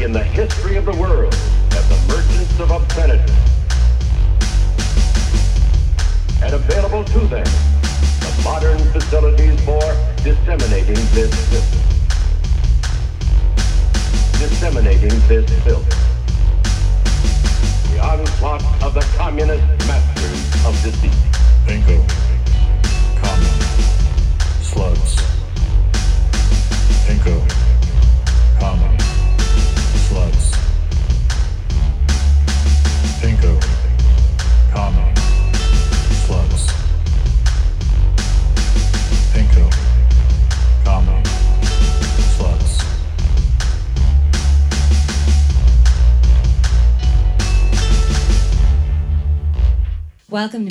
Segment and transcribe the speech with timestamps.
[0.00, 1.34] in the history of the world
[1.72, 3.32] as the merchants of obscenity.
[6.40, 9.80] And available to them the modern facilities for
[10.22, 11.72] disseminating this filth.
[14.38, 15.97] Disseminating this filth.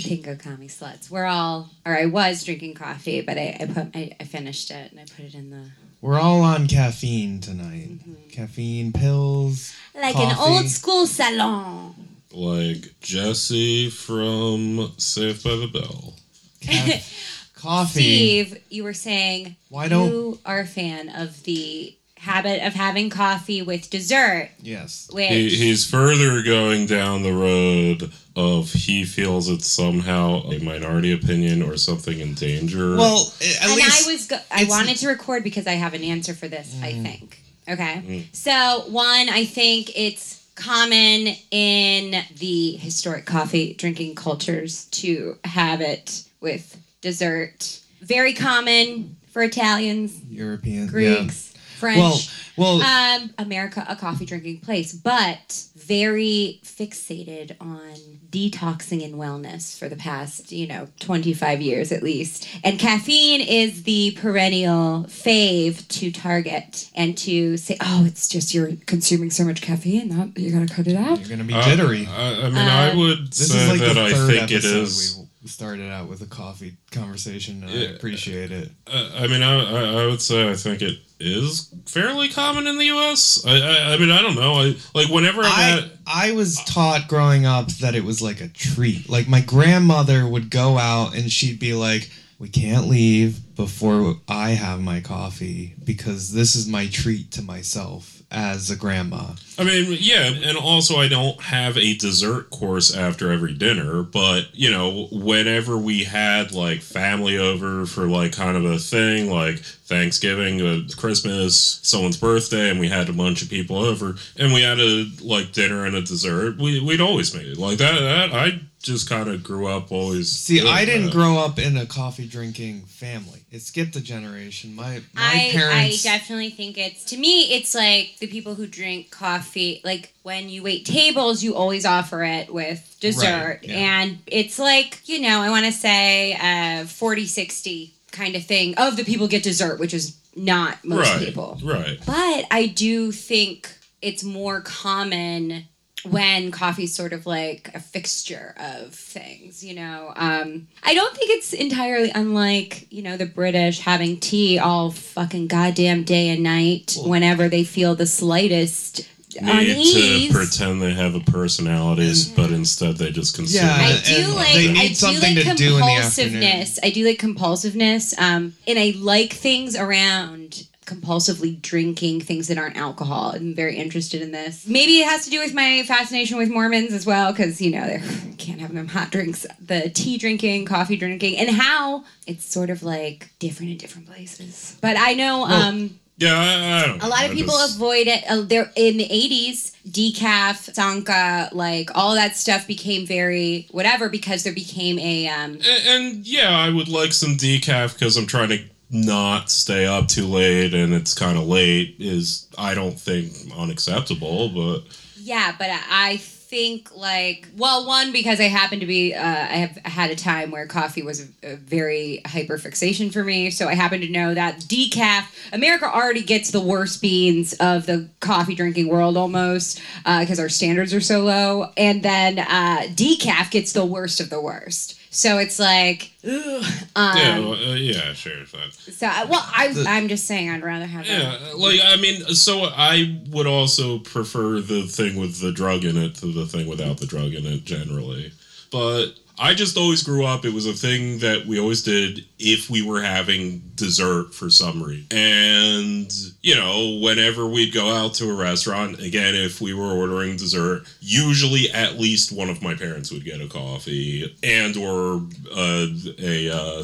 [0.08, 1.10] Pinko Commie Sluts.
[1.10, 4.92] We're all, or I was drinking coffee, but I, I put, I, I finished it
[4.92, 5.66] and I put it in the
[6.02, 7.90] We're all on caffeine tonight.
[8.00, 8.30] Mm-hmm.
[8.30, 9.76] Caffeine pills.
[9.96, 10.30] like coffee.
[10.32, 11.96] an old school salon.
[12.32, 16.14] Like Jesse from Saved by the Bell.
[16.62, 18.44] Caf- coffee.
[18.46, 23.10] Steve, you were saying Why don't- you are a fan of the habit of having
[23.10, 25.08] coffee with dessert, Yes.
[25.12, 31.12] which He, he's further going down the road of he feels it's somehow a minority
[31.12, 32.96] opinion or something in danger.
[32.96, 36.04] Well, at and least I was go- I wanted to record because I have an
[36.04, 36.80] answer for this.
[36.82, 37.02] I mm.
[37.02, 37.42] think.
[37.68, 38.02] Okay.
[38.06, 38.36] Mm.
[38.36, 46.24] So one, I think it's common in the historic coffee drinking cultures to have it
[46.40, 47.82] with dessert.
[48.02, 51.47] Very common for Italians, Europeans, Greeks,
[51.78, 52.30] French.
[52.58, 52.82] Well, well,
[53.22, 57.94] um, America, a coffee drinking place, but very fixated on
[58.30, 62.48] detoxing and wellness for the past, you know, 25 years at least.
[62.64, 68.72] And caffeine is the perennial fave to target and to say, oh, it's just you're
[68.86, 71.20] consuming so much caffeine that you gotta cut it out.
[71.20, 72.06] you're gonna be Uh, jittery.
[72.08, 74.64] I, I mean, I Uh, would this say is like that the I think it
[74.64, 74.66] is.
[74.66, 75.24] episode is.
[75.44, 78.72] we started out with a coffee conversation, and I appreciate it.
[78.92, 82.78] Uh, I mean, I, I, I would say I think it is fairly common in
[82.78, 83.44] the U.S.
[83.46, 84.54] I, I, I mean, I don't know.
[84.54, 85.92] I like whenever I'm I at.
[86.06, 89.10] I was taught growing up that it was like a treat.
[89.10, 94.52] Like my grandmother would go out and she'd be like, "We can't leave before I
[94.52, 99.98] have my coffee because this is my treat to myself as a grandma." I mean,
[100.00, 105.08] yeah, and also I don't have a dessert course after every dinner, but you know,
[105.12, 110.82] whenever we had like family over for like kind of a thing, like Thanksgiving, uh,
[110.96, 115.10] Christmas, someone's birthday, and we had a bunch of people over, and we had a
[115.22, 118.00] like dinner and a dessert, we we'd always make it like that.
[118.00, 120.32] That I just kind of grew up always.
[120.32, 121.12] See, I didn't that.
[121.12, 123.42] grow up in a coffee drinking family.
[123.52, 124.76] It skipped a generation.
[124.76, 128.68] My my I, parents I definitely think it's to me it's like the people who
[128.68, 134.02] drink coffee like when you wait tables you always offer it with dessert Right, yeah.
[134.02, 138.76] and it's like you know I want to say uh 40 60 kind of thing
[138.78, 142.00] of the people get dessert which is not most right, people right.
[142.06, 143.70] but I do think
[144.02, 145.66] it's more common
[146.04, 150.14] when coffee's sort of like a fixture of things, you know.
[150.16, 155.48] Um, I don't think it's entirely unlike, you know, the British having tea all fucking
[155.48, 159.08] goddamn day and night whenever they feel the slightest
[159.42, 163.66] Need to pretend they have a personality, but instead they just consume.
[163.66, 164.06] Yeah, I it.
[164.06, 166.80] do and like they need I do something like to do in the compulsiveness.
[166.82, 168.18] I do like compulsiveness.
[168.18, 173.34] Um, and I like things around compulsively drinking things that aren't alcohol.
[173.36, 174.66] I'm very interested in this.
[174.68, 177.86] Maybe it has to do with my fascination with Mormons as well, because you know
[177.86, 178.02] they
[178.38, 182.82] can't have them hot drinks, the tea drinking, coffee drinking, and how it's sort of
[182.82, 184.78] like different in different places.
[184.82, 185.44] But I know.
[185.46, 188.24] um, Yeah, I, I a lot of know, people just- avoid it.
[188.28, 194.44] Uh, there in the '80s, decaf, Sanka, like all that stuff became very whatever because
[194.44, 198.50] there became a um, And, and yeah, I would like some decaf because I'm trying
[198.50, 198.60] to
[198.90, 201.96] not stay up too late, and it's kind of late.
[202.00, 204.84] Is I don't think unacceptable, but
[205.18, 206.18] yeah, but I
[206.48, 210.52] think like well, one because I happen to be uh, I have had a time
[210.52, 214.34] where coffee was a, a very hyper fixation for me, so I happen to know
[214.34, 215.26] that decaf.
[215.52, 220.94] America already gets the worst beans of the coffee drinking world almost because our standards
[220.94, 224.98] are so low, and then uh, decaf gets the worst of the worst.
[225.10, 226.64] So it's like, ugh,
[226.96, 228.72] um, yeah, well, uh, yeah, sure, fine.
[228.72, 231.42] So well, I, I'm just saying I'd rather have that.
[231.42, 235.98] Yeah, like I mean, so I would also prefer the thing with the drug in
[235.98, 238.34] it to the thing without the drug in it generally.
[238.72, 240.46] But I just always grew up.
[240.46, 244.82] It was a thing that we always did if we were having dessert for some
[244.82, 245.06] reason.
[245.12, 246.12] And,
[246.42, 250.84] you know, whenever we'd go out to a restaurant, again, if we were ordering dessert,
[251.00, 255.22] usually at least one of my parents would get a coffee and or
[255.56, 255.88] uh,
[256.20, 256.84] a uh.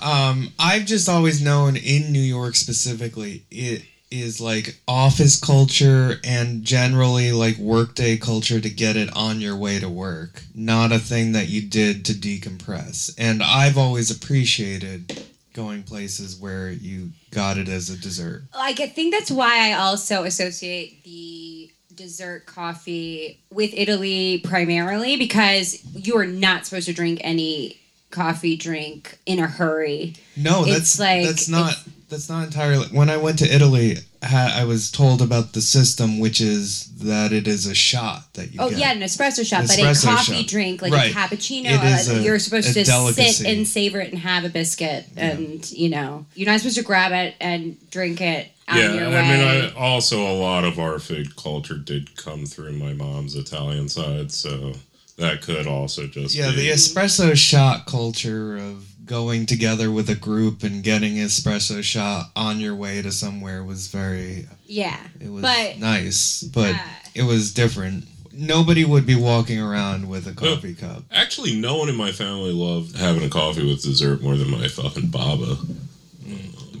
[0.00, 3.82] Um, I've just always known in New York specifically, it
[4.12, 9.78] is like office culture and generally like workday culture to get it on your way
[9.80, 13.14] to work, not a thing that you did to decompress.
[13.18, 15.24] And I've always appreciated
[15.54, 18.44] going places where you got it as a dessert.
[18.54, 25.82] like I think that's why I also associate the dessert coffee with Italy primarily because
[25.94, 27.76] you are not supposed to drink any
[28.10, 30.14] coffee drink in a hurry.
[30.36, 31.74] No, It's that's like- that's not
[32.12, 32.86] that's not entirely.
[32.88, 37.32] When I went to Italy, ha, I was told about the system, which is that
[37.32, 38.78] it is a shot that you Oh get.
[38.78, 40.46] yeah, an espresso shot, but Espresso a coffee shot.
[40.46, 41.10] drink like Right.
[41.10, 41.64] a cappuccino.
[41.66, 43.32] It is uh, a- you're supposed a to delicacy.
[43.32, 46.82] sit and savor it and have a biscuit, and you know you're not supposed to
[46.84, 49.18] grab it and drink it Yeah, and way.
[49.18, 53.34] I mean, I, also a lot of our food culture did come through my mom's
[53.34, 54.74] Italian side, so
[55.18, 60.14] that could also just Yeah, be, the espresso shot culture of going together with a
[60.14, 65.42] group and getting espresso shot on your way to somewhere was very yeah, it was
[65.42, 66.78] but nice, but uh,
[67.14, 68.04] it was different.
[68.32, 71.02] Nobody would be walking around with a coffee cup.
[71.10, 74.68] Actually, no one in my family loved having a coffee with dessert more than my
[74.68, 75.58] fucking baba.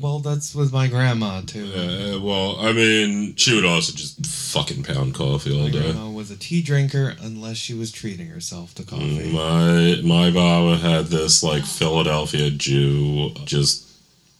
[0.02, 1.64] Well, that's with my grandma too.
[1.72, 5.92] Uh, well, I mean, she would also just fucking pound coffee all My day.
[5.92, 9.32] grandma was a tea drinker unless she was treating herself to coffee.
[9.32, 13.88] My my baba had this like Philadelphia Jew just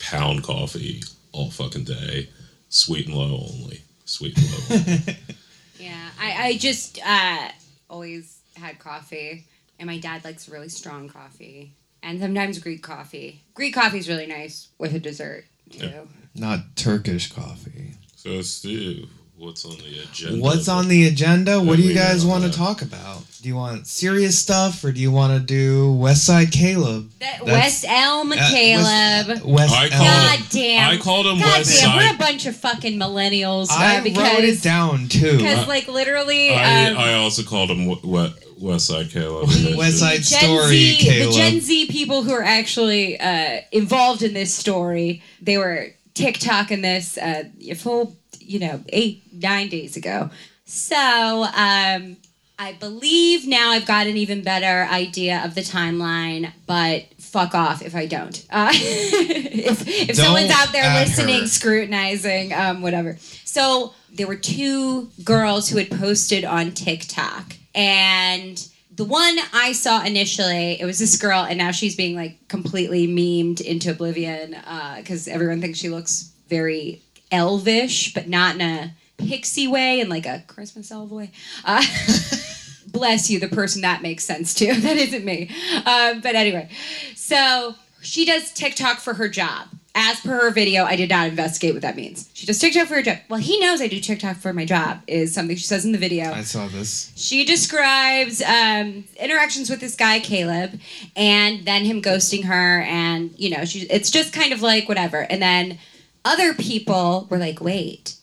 [0.01, 2.29] pound coffee all fucking day,
[2.69, 4.77] sweet and low only, sweet and low.
[4.97, 5.19] only.
[5.79, 7.49] Yeah, I, I just uh,
[7.91, 9.47] always had coffee,
[9.81, 11.73] and my dad likes really strong coffee,
[12.05, 13.43] and sometimes Greek coffee.
[13.55, 16.09] Greek coffee is really nice with a dessert too.
[16.35, 17.95] Not Turkish coffee.
[18.17, 20.41] so Steve, what's on the agenda?
[20.43, 21.61] What's on the agenda?
[21.61, 23.23] What do you guys want to talk about?
[23.43, 27.11] Do you want serious stuff or do you want to do West Side Caleb?
[27.19, 29.29] That West Elm Uh, Caleb.
[29.29, 30.05] West, West I Elm.
[30.05, 30.91] God damn.
[30.91, 33.69] I called him God West damn, we're a bunch of fucking millennials.
[33.71, 35.39] I uh, I because, wrote it down too.
[35.39, 38.01] Because, like, literally, I, um, I also called him what?
[38.03, 39.49] w- West Side Caleb.
[39.77, 44.35] West Side Gen Story, Z, the Gen Z people who are actually uh, involved in
[44.35, 49.97] this story, they were TikTok in this uh, a full, you know, eight, nine days
[49.97, 50.31] ago.
[50.65, 52.17] So um,
[52.59, 57.83] I believe now I've got an even better idea of the timeline, but fuck off
[57.83, 58.47] if I don't.
[58.51, 61.47] Uh, if if Don't someone's out there listening, her.
[61.49, 63.17] scrutinizing, um, whatever.
[63.45, 70.03] So there were two girls who had posted on TikTok, and the one I saw
[70.03, 74.57] initially, it was this girl, and now she's being like completely memed into oblivion
[74.97, 80.27] because everyone thinks she looks very elvish, but not in a pixie way, in like
[80.27, 81.31] a Christmas elf way.
[81.65, 81.83] Uh,
[82.87, 84.67] bless you, the person that makes sense to.
[84.81, 85.51] That isn't me.
[85.87, 86.69] Um, but anyway,
[87.17, 89.69] so she does TikTok for her job.
[89.95, 92.31] As per her video, I did not investigate what that means.
[92.33, 93.19] She does TikTok for her job.
[93.29, 95.99] Well, he knows I do TikTok for my job, is something she says in the
[95.99, 96.33] video.
[96.33, 97.13] I saw this.
[97.15, 100.81] She describes um, interactions with this guy Caleb,
[101.15, 105.27] and then him ghosting her, and you know, she it's just kind of like whatever.
[105.29, 105.79] And then
[106.25, 108.17] other people were like, "Wait,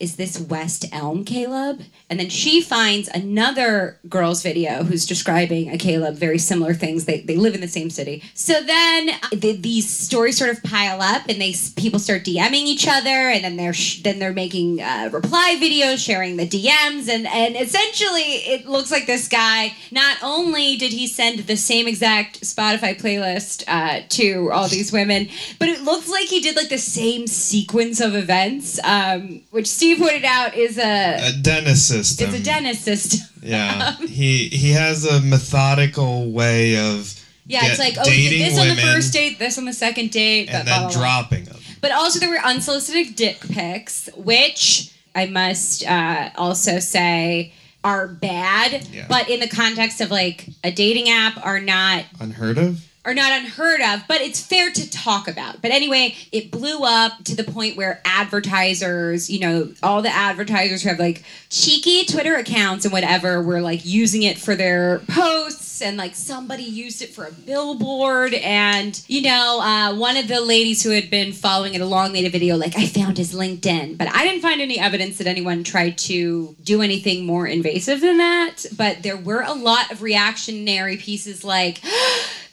[0.00, 5.70] is is this West Elm Caleb?" And then she finds another girl's video who's describing
[5.70, 7.04] a Caleb, very similar things.
[7.04, 8.22] They, they live in the same city.
[8.32, 12.64] So then uh, the, these stories sort of pile up, and they people start DMing
[12.64, 17.08] each other, and then they're sh- then they're making uh, reply videos, sharing the DMs,
[17.08, 19.74] and and essentially it looks like this guy.
[19.90, 25.28] Not only did he send the same exact Spotify playlist uh, to all these women,
[25.58, 29.98] but it looks like he did like the same sequence of events, um, which Steve
[30.00, 32.28] pointed out is a A dentist system.
[32.30, 33.20] it's a dentist system.
[33.42, 37.14] Yeah, he he has a methodical way of
[37.46, 39.64] Yeah, get- it's like oh, he did dating this on the first date, this on
[39.64, 41.00] the second date, and blah, then blah, blah.
[41.00, 41.56] dropping them.
[41.80, 47.52] But also there were unsolicited dick pics, which I must uh, also say
[47.84, 49.06] are bad, Yeah.
[49.08, 52.84] but in the context of like a dating app are not Unheard of.
[53.04, 55.62] Are not unheard of, but it's fair to talk about.
[55.62, 60.82] But anyway, it blew up to the point where advertisers, you know, all the advertisers
[60.82, 65.80] who have like cheeky Twitter accounts and whatever were like using it for their posts
[65.80, 68.34] and like somebody used it for a billboard.
[68.34, 72.26] And you know uh, one of the ladies who had been following it along made
[72.26, 73.96] a video like i found his linkedin.
[73.96, 78.18] But i didn't find any evidence that anyone tried to do anything more invasive than
[78.18, 78.66] that.
[78.76, 81.80] But there were a lot of reactionary pieces like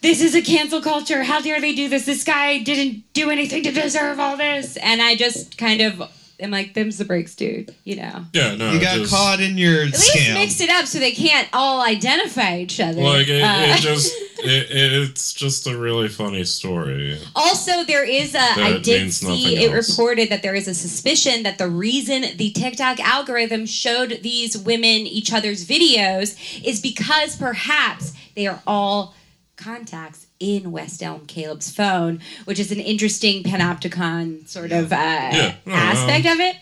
[0.06, 3.64] this is a cancel culture how dare they do this this guy didn't do anything
[3.64, 6.02] to deserve all this and i just kind of
[6.40, 8.72] am like them's the breaks dude you know Yeah, no.
[8.72, 10.34] You got just, caught in your at least scam.
[10.34, 13.02] mixed it up so they can't all identify each other.
[13.02, 17.18] Like it, Uh, it just it, it's just a really funny story.
[17.36, 18.40] also, there is a.
[18.40, 19.90] I That did means see nothing it else.
[19.90, 25.08] reported that there is a suspicion that the reason the TikTok algorithm showed these women
[25.08, 26.36] each other's videos
[26.66, 29.16] is because perhaps they are all
[29.58, 35.56] contacts in West Elm Caleb's phone, which is an interesting panopticon sort of uh, Yeah.
[35.68, 36.58] Oh, aspect of it.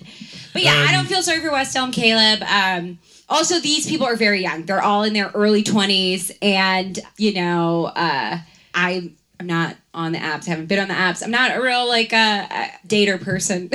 [0.54, 2.44] But yeah, I Um, don't feel sorry for West Elm Caleb.
[2.44, 4.64] Um, also, these people are very young.
[4.66, 6.32] They're all in their early 20s.
[6.42, 8.38] And, you know, uh,
[8.76, 11.24] I, I'm not on the apps, I haven't been on the apps.
[11.24, 13.70] I'm not a real, like, uh, uh, dater person.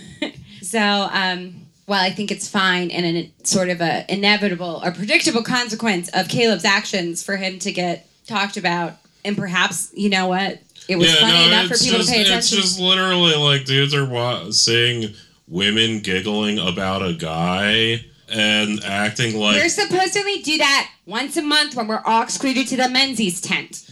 [0.62, 0.78] so,
[1.12, 1.54] um,
[1.86, 6.28] while I think it's fine and a sort of a inevitable or predictable consequence of
[6.28, 10.60] Caleb's actions for him to get talked about, and perhaps, you know what?
[10.88, 12.38] It was funny enough for people just, to pay attention.
[12.38, 12.62] It's attention.
[12.62, 15.14] just literally like dudes are wa- seeing
[15.48, 21.36] women giggling about a guy and acting like We're supposed to only do that once
[21.36, 23.84] a month when we're all excluded to the menses tent.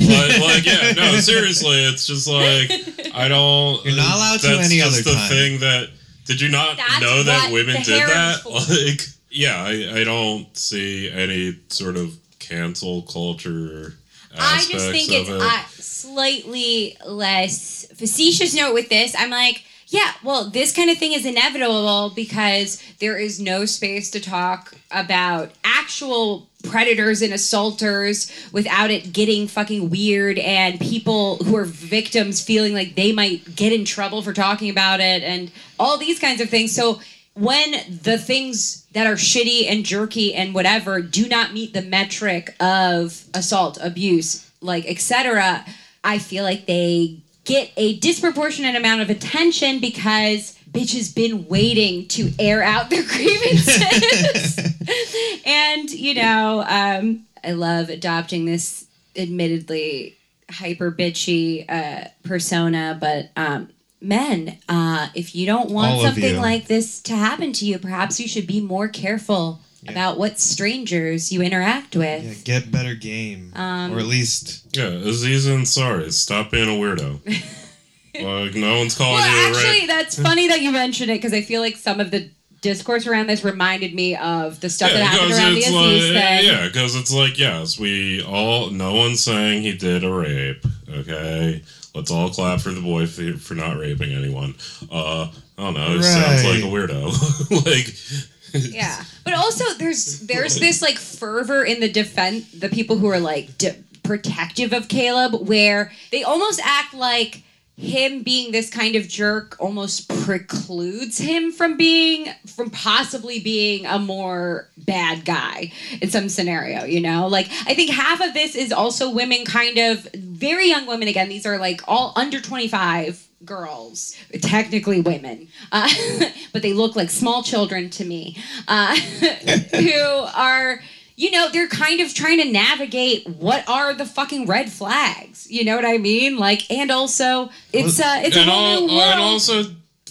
[0.00, 2.70] like, like, yeah, no, seriously, it's just like
[3.14, 3.84] I don't.
[3.84, 5.28] You're not allowed to that's any just other the time.
[5.28, 5.88] thing that.
[6.26, 8.40] Did you not That's know that women did that?
[8.42, 8.50] for.
[8.68, 13.94] Like, yeah, I, I don't see any sort of cancel culture.
[14.38, 15.40] I just think it's it.
[15.40, 19.14] uh, slightly less facetious note with this.
[19.18, 24.10] I'm like, yeah, well, this kind of thing is inevitable because there is no space
[24.10, 31.56] to talk about actual predators and assaulters without it getting fucking weird and people who
[31.56, 35.96] are victims feeling like they might get in trouble for talking about it and all
[35.96, 36.74] these kinds of things.
[36.74, 37.00] So
[37.38, 42.56] when the things that are shitty and jerky and whatever do not meet the metric
[42.58, 45.64] of assault, abuse, like etc.,
[46.02, 52.32] I feel like they get a disproportionate amount of attention because bitches been waiting to
[52.38, 54.58] air out their grievances.
[55.46, 60.16] and you know, um, I love adopting this admittedly
[60.50, 63.68] hyper bitchy uh, persona, but um,
[64.00, 68.20] men, uh, if you don't want All something like this to happen to you, perhaps
[68.20, 72.24] you should be more careful about what strangers you interact with.
[72.24, 77.20] Yeah, get better game, Um, or at least Yeah, Aziz Ansari, stop being a weirdo.
[78.14, 81.14] like no one's calling Well, you a actually, ra- that's funny that you mentioned it
[81.14, 82.28] because I feel like some of the
[82.60, 86.22] discourse around this reminded me of the stuff that happened around the it's Aziz like,
[86.22, 86.44] thing.
[86.46, 88.70] yeah, because it's like yes, we all.
[88.70, 90.64] No one's saying he did a rape.
[90.90, 91.62] Okay,
[91.94, 94.54] let's all clap for the boy for, for not raping anyone.
[94.90, 95.96] Uh, I don't know.
[95.96, 97.66] He sounds like a weirdo.
[97.66, 98.72] like.
[98.72, 103.20] Yeah, but also there's there's this like fervor in the defense, the people who are
[103.20, 107.42] like de- protective of Caleb, where they almost act like
[107.78, 114.00] him being this kind of jerk almost precludes him from being from possibly being a
[114.00, 115.70] more bad guy
[116.02, 117.28] in some scenario you know?
[117.28, 121.28] Like i think half of this is also women kind of very young women again
[121.28, 125.88] these are like all under 25 girls technically women uh,
[126.52, 128.96] but they look like small children to me uh,
[129.76, 130.00] who
[130.34, 130.80] are
[131.18, 135.64] you know they're kind of trying to navigate what are the fucking red flags you
[135.64, 139.12] know what i mean like and also it's uh it's a whole al- new world
[139.12, 139.64] and also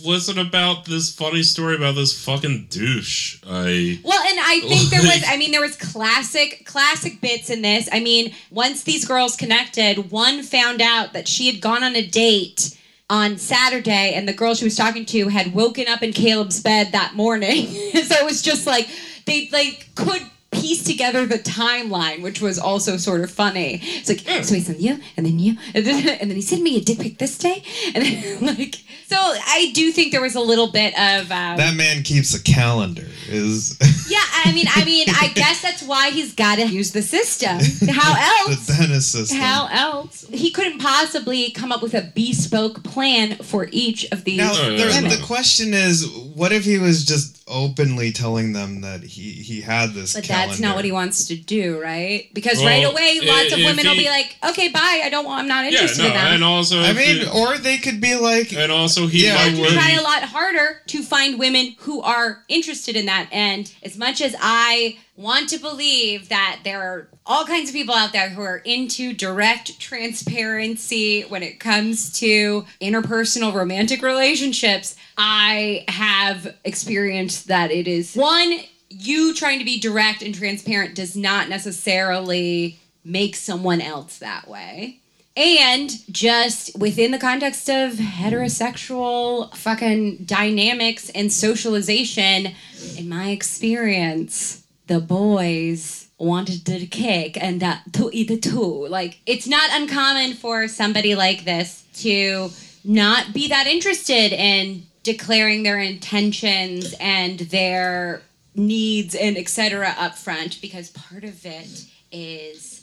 [0.03, 3.41] listen about this funny story about this fucking douche.
[3.47, 7.61] I Well, and I think there was I mean there was classic classic bits in
[7.61, 7.89] this.
[7.91, 12.05] I mean, once these girls connected, one found out that she had gone on a
[12.05, 12.77] date
[13.09, 16.91] on Saturday and the girl she was talking to had woken up in Caleb's bed
[16.91, 17.67] that morning.
[17.93, 18.89] so it was just like
[19.25, 20.21] they like could
[20.67, 23.79] piece together the timeline, which was also sort of funny.
[23.81, 26.61] It's like, so he sent you, and then you, and then, and then he sent
[26.61, 27.63] me a dick pic this day,
[27.95, 28.75] and then like,
[29.07, 32.43] so I do think there was a little bit of um, that man keeps a
[32.43, 33.07] calendar.
[33.29, 33.77] Is
[34.09, 37.59] yeah, I mean, I mean, I guess that's why he's got to use the system.
[37.89, 38.67] How else?
[38.67, 38.79] the else?
[38.79, 39.37] dentist system?
[39.37, 40.27] How else?
[40.29, 44.37] He couldn't possibly come up with a bespoke plan for each of these.
[44.37, 49.03] Now, Oh, the, the question is, what if he was just openly telling them that
[49.03, 50.13] he he had this.
[50.13, 50.47] But calendar.
[50.49, 52.29] that's not what he wants to do, right?
[52.33, 55.01] Because Well, right away, lots of i- if women will be like, "Okay, bye.
[55.03, 55.41] I don't want.
[55.41, 58.01] I'm not Yeah, interested no, in that." and also, I mean, it- or they could
[58.01, 61.75] be like, and also he Yeah, might to try a lot harder to find women
[61.79, 63.27] who are interested in that.
[63.31, 67.95] And as much as I want to believe that there are all kinds of people
[67.95, 75.83] out there who are into direct transparency when it comes to interpersonal romantic relationships, I
[75.87, 78.59] have experienced that it is one,
[78.89, 84.99] you trying to be direct and transparent does not necessarily make someone else that way.
[85.35, 92.53] And just within the context of heterosexual fucking dynamics and socialization,
[92.97, 98.87] in my experience, the boys wanted to kick and uh, to eat two.
[98.87, 102.49] Like, it's not uncommon for somebody like this to
[102.83, 108.21] not be that interested in declaring their intentions and their
[108.55, 112.76] needs and etc up front because part of it is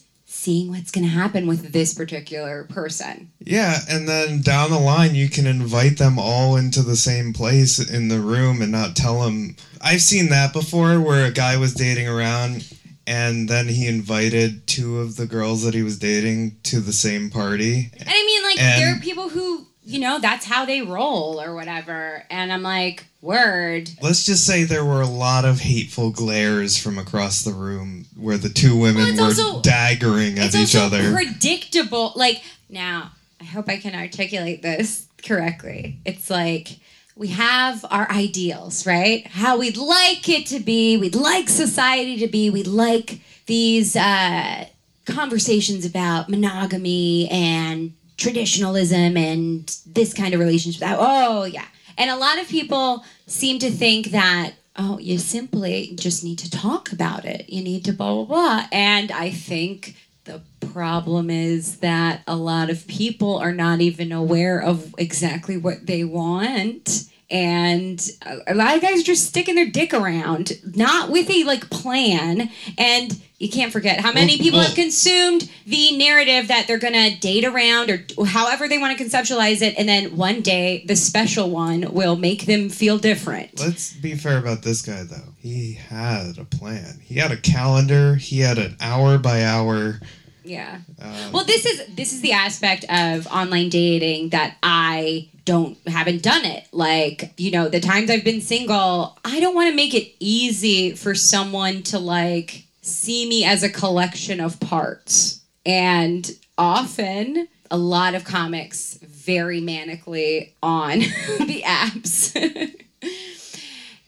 [0.45, 3.31] seeing what's going to happen with this particular person.
[3.41, 7.79] yeah, and then down the line you can invite them all into the same place
[7.91, 9.57] in the room and not tell them.
[9.81, 12.71] I've seen that before, where a guy was dating around.
[13.07, 17.29] And then he invited two of the girls that he was dating to the same
[17.29, 17.91] party.
[18.01, 21.41] And I mean, like, And- there are people who, you know, that's how they roll
[21.41, 22.25] or whatever.
[22.31, 23.91] And I'm like, word.
[24.03, 28.39] Let's just say there were a lot of hateful glares from across the room where
[28.39, 31.13] the two women Well, were also- daggering at each other.
[31.13, 32.13] predictable.
[32.17, 33.11] Like, now,
[33.41, 35.99] I hope I can articulate this correctly.
[36.05, 36.79] It's like,
[37.17, 39.27] we have our ideals, right?
[39.27, 44.65] How we'd like it to be, we'd like society to be, we'd like these uh,
[45.07, 50.83] conversations about monogamy and traditionalism and this kind of relationship.
[50.85, 51.67] Oh, yeah.
[51.97, 56.51] And a lot of people seem to think that, oh, you simply just need to
[56.51, 57.49] talk about it.
[57.49, 58.67] You need to blah, blah, blah.
[58.73, 60.43] And I think the
[60.73, 66.03] problem is that a lot of people are not even aware of exactly what they
[66.03, 67.09] want.
[67.31, 68.01] And
[68.47, 72.51] a- lot of guys are just sticking their dick around, not with a like plan.
[72.79, 77.45] And you can't forget how many people have consumed the narrative that they're gonna date
[77.45, 81.93] around or however they want to conceptualize it, and then one day the special one
[81.93, 83.59] will make them feel different.
[83.59, 85.35] Let's be fair about this guy, though.
[85.41, 87.01] He had a plan.
[87.03, 88.15] He had a calendar.
[88.15, 90.01] He had an hour by hour.
[90.45, 90.79] Yeah.
[91.01, 96.23] Um, Well, this is this is the aspect of online dating that I don't haven't
[96.23, 96.67] done it.
[96.73, 100.93] Like, you know, the times I've been single, I don't want to make it easy
[100.93, 105.41] for someone to like see me as a collection of parts.
[105.67, 110.99] And often a lot of comics very manically on
[111.41, 112.35] the apps.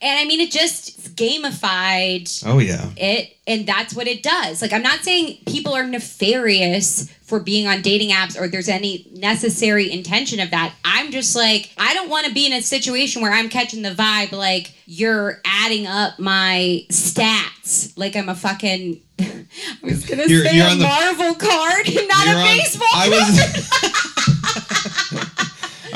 [0.02, 2.90] and I mean it just gamified oh yeah.
[2.96, 7.66] it and that's what it does like i'm not saying people are nefarious for being
[7.66, 12.08] on dating apps or there's any necessary intention of that i'm just like i don't
[12.10, 16.18] want to be in a situation where i'm catching the vibe like you're adding up
[16.18, 19.46] my stats like i'm a fucking i
[19.82, 23.08] was gonna You're- say you're a the- marvel card and not a on- baseball I
[23.08, 24.12] card was.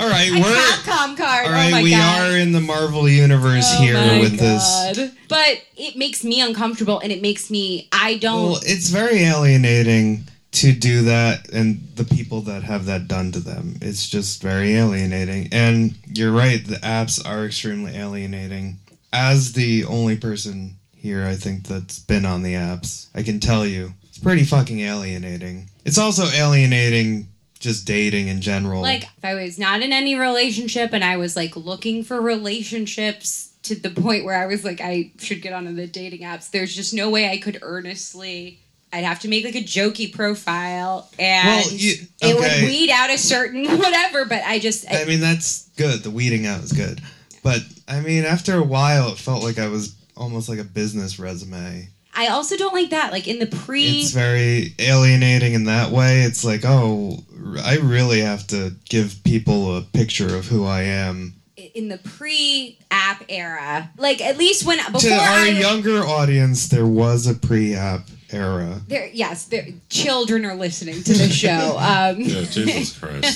[0.00, 1.46] All right, we're Capcom card.
[1.46, 2.32] all oh my we god.
[2.32, 5.12] are in the Marvel universe Oh here with this.
[5.28, 10.24] But it makes me uncomfortable and it makes me I don't Well, it's very alienating
[10.52, 13.76] to do that, and the people that have that done to them.
[13.82, 15.48] It's just very alienating.
[15.52, 16.64] And you're right.
[16.64, 18.78] The apps are extremely alienating.
[19.12, 23.66] As the only person here, I think that's been on the apps, I can tell
[23.66, 25.68] you it's pretty fucking alienating.
[25.84, 27.28] It's also alienating
[27.60, 28.82] just dating in general.
[28.82, 33.52] like if I was not in any relationship and I was like looking for relationships
[33.64, 36.50] to the point where I was like I should get onto the dating apps.
[36.50, 38.58] There's just no way I could earnestly.
[38.92, 43.10] I'd have to make like a jokey profile and Well, you- it would weed out
[43.10, 44.24] a certain whatever.
[44.24, 46.02] But I just I mean, that's good.
[46.02, 47.00] The weeding out is good.
[47.42, 51.18] But I mean, after a while, it felt like I was almost like a business
[51.18, 51.88] resume.
[52.14, 53.12] I also don't like that.
[53.12, 56.22] Like in the pre It's very alienating in that way.
[56.22, 57.18] It's like, oh,
[57.62, 61.34] I really have to give people a picture of who I am.
[61.74, 63.90] in the pre app era.
[63.96, 68.80] Like at least when before to our I younger audience, there was a pre-app era.
[68.88, 71.76] there yes, there children are listening to the show.
[71.78, 73.34] Um Yeah, Jesus Christ.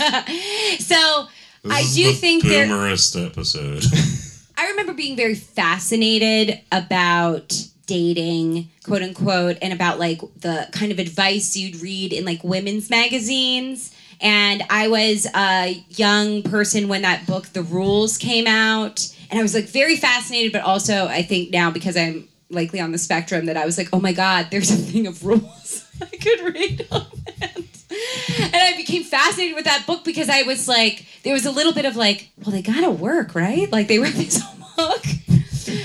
[0.83, 1.29] so
[1.63, 3.85] This I is do the think there boomerist episode.
[4.57, 10.99] I remember being very fascinated about dating, quote unquote, and about like the kind of
[10.99, 13.95] advice you'd read in like women's magazines.
[14.21, 19.15] And I was a young person when that book, The Rules, came out.
[19.31, 22.93] and I was like very fascinated, but also I think now because I'm likely on
[22.93, 26.07] the spectrum that I was like, oh my god, there's a thing of rules I
[26.17, 27.07] could read on
[27.41, 27.57] that.
[28.39, 31.73] And I became fascinated with that book because I was like, there was a little
[31.73, 33.71] bit of like, well, they gotta work, right?
[33.71, 35.05] Like they read this whole book.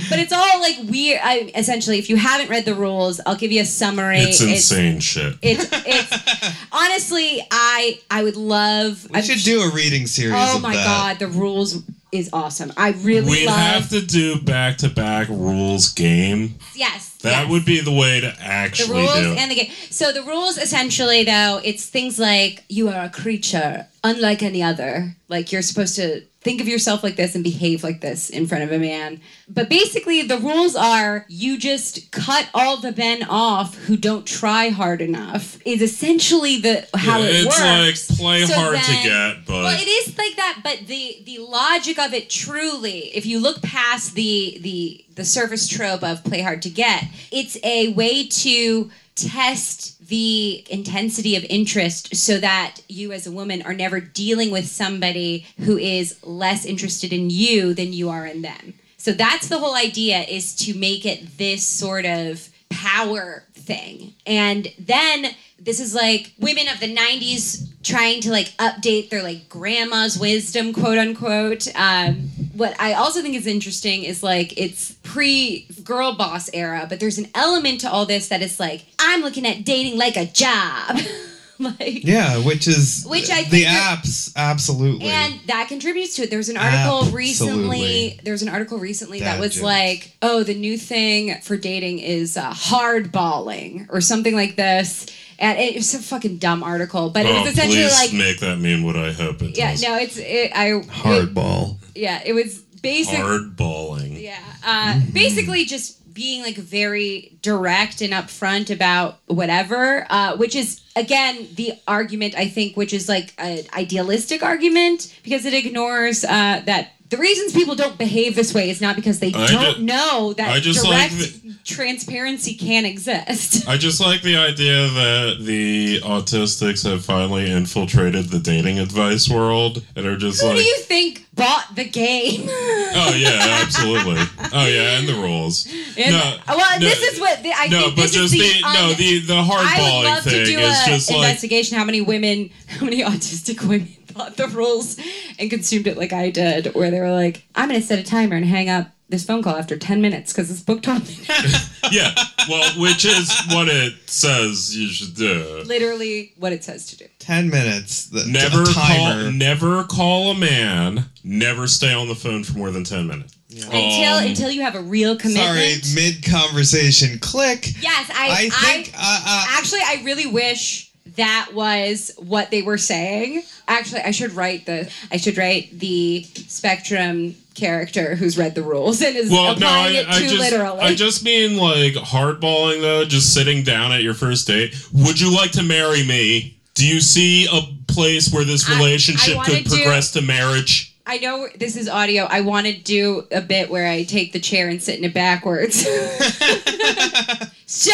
[0.10, 1.19] But it's all like weird.
[1.24, 4.19] I, essentially, if you haven't read the rules, I'll give you a summary.
[4.19, 5.36] It's insane shit.
[5.41, 9.08] It's, it's honestly, I I would love.
[9.12, 10.34] We I should do a reading series.
[10.38, 10.86] Oh of my that.
[10.86, 12.74] god, the rules is awesome.
[12.76, 13.56] I really We'd love.
[13.60, 16.56] have to do back to back rules game.
[16.74, 17.50] yes, That yes.
[17.52, 19.36] would be the way to actually the rules do.
[19.38, 19.72] and the game.
[19.91, 25.13] So the rules essentially, though, it's things like you are a creature unlike any other.
[25.28, 28.63] Like you're supposed to think of yourself like this and behave like this in front
[28.63, 29.21] of a man.
[29.47, 34.69] But basically, the rules are you just cut all the men off who don't try
[34.69, 35.59] hard enough.
[35.65, 38.09] Is essentially the how Yeah, it it's works.
[38.09, 41.21] It's like play So hard to get, but Well, it is like that, but the
[41.25, 46.23] the logic of it truly, if you look past the the the surface trope of
[46.23, 48.89] play hard to get, it's a way to
[49.27, 54.67] test the intensity of interest so that you as a woman are never dealing with
[54.67, 58.73] somebody who is less interested in you than you are in them.
[58.97, 64.13] So that's the whole idea is to make it this sort of power thing.
[64.25, 69.47] And then this is like women of the 90s trying to like update their like
[69.49, 71.67] grandma's wisdom, quote unquote.
[71.75, 76.99] Um, what I also think is interesting is like it's pre girl boss era, but
[76.99, 80.25] there's an element to all this that is like, I'm looking at dating like a
[80.25, 80.97] job.
[81.59, 85.07] like, Yeah, which is Which I the think that- apps absolutely.
[85.07, 86.29] and that contributes to it.
[86.29, 87.15] There was an article Absolutely.
[87.17, 88.19] recently.
[88.23, 91.99] There was an article recently that Dad was like, "Oh, the new thing for dating
[91.99, 95.05] is uh, hardballing or something like this."
[95.39, 98.39] And it was a fucking dumb article, but it oh, was essentially please like, make
[98.41, 99.82] that mean what I hope it yeah, does.
[99.82, 101.78] no, it's it, I it- hardball.
[101.95, 103.19] yeah, it was basic.
[103.19, 104.17] Hard balling.
[104.17, 104.38] Yeah.
[104.65, 111.47] Uh, basically, just being like very direct and upfront about whatever, uh, which is again
[111.56, 116.91] the argument I think, which is like an idealistic argument because it ignores uh, that
[117.10, 120.34] the reasons people don't behave this way is not because they I don't ju- know
[120.34, 123.67] that just like direct transparency can exist.
[123.67, 129.84] I just like the idea that the autistics have finally infiltrated the dating advice world
[129.95, 132.45] and are just Who like, Who do you think bought the game?
[132.48, 134.22] oh yeah, absolutely,
[134.54, 135.65] oh yeah, and the rules.
[135.98, 138.39] And- no, well, no, this is what the, I no, think but this just is
[138.39, 141.10] the, the, no un- the the I would hardballing love to thing do is just
[141.10, 143.88] like investigation how many women, how many autistic women
[144.19, 144.97] thought the rules
[145.39, 148.03] and consumed it like I did, where they were like, "I'm going to set a
[148.03, 151.17] timer and hang up this phone call after ten minutes because this book taught me."
[151.91, 152.13] yeah,
[152.49, 155.63] well, which is what it says you should do.
[155.65, 157.05] Literally, what it says to do.
[157.19, 158.05] Ten minutes.
[158.08, 161.05] The, Never a call, never call a man.
[161.23, 163.36] Never stay on the phone for more than ten minutes.
[163.51, 165.84] Until Um, until you have a real commitment.
[165.84, 167.17] Sorry, mid conversation.
[167.19, 167.67] Click.
[167.82, 168.29] Yes, I.
[168.29, 168.91] I think.
[168.95, 173.41] uh, uh, actually, I really wish that was what they were saying.
[173.69, 174.91] Actually, I should write the.
[175.12, 179.95] I should write the spectrum character who's read the rules and is Well, no, applying
[179.97, 180.79] I, it I too just, literally.
[180.82, 184.75] I just mean like hardballing though, just sitting down at your first date.
[184.93, 186.58] Would you like to marry me?
[186.73, 190.21] Do you see a place where this I- I relationship wanna could do- progress to
[190.21, 190.95] marriage?
[191.05, 192.25] I know this is audio.
[192.25, 195.13] I want to do a bit where I take the chair and sit in it
[195.13, 195.84] backwards.
[197.65, 197.91] so,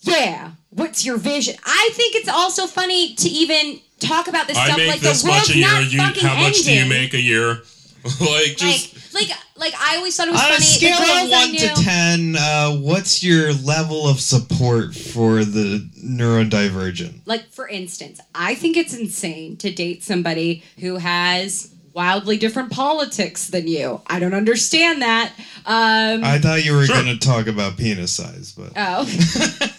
[0.00, 1.54] yeah, what's your vision?
[1.64, 5.22] I think it's also funny to even talk about this I stuff make like this
[5.22, 5.66] the much a year.
[5.68, 7.62] not You, fucking how much do you make a year?
[8.20, 10.64] like just like, like, like I always thought it was on a funny.
[10.64, 15.88] scale the of one I to ten, uh, what's your level of support for the
[16.04, 17.20] neurodivergent?
[17.26, 23.46] like for instance, I think it's insane to date somebody who has wildly different politics
[23.48, 24.02] than you.
[24.08, 25.32] I don't understand that.
[25.64, 26.96] Um, I thought you were Sure.
[27.02, 29.04] going to talk about penis size, but oh.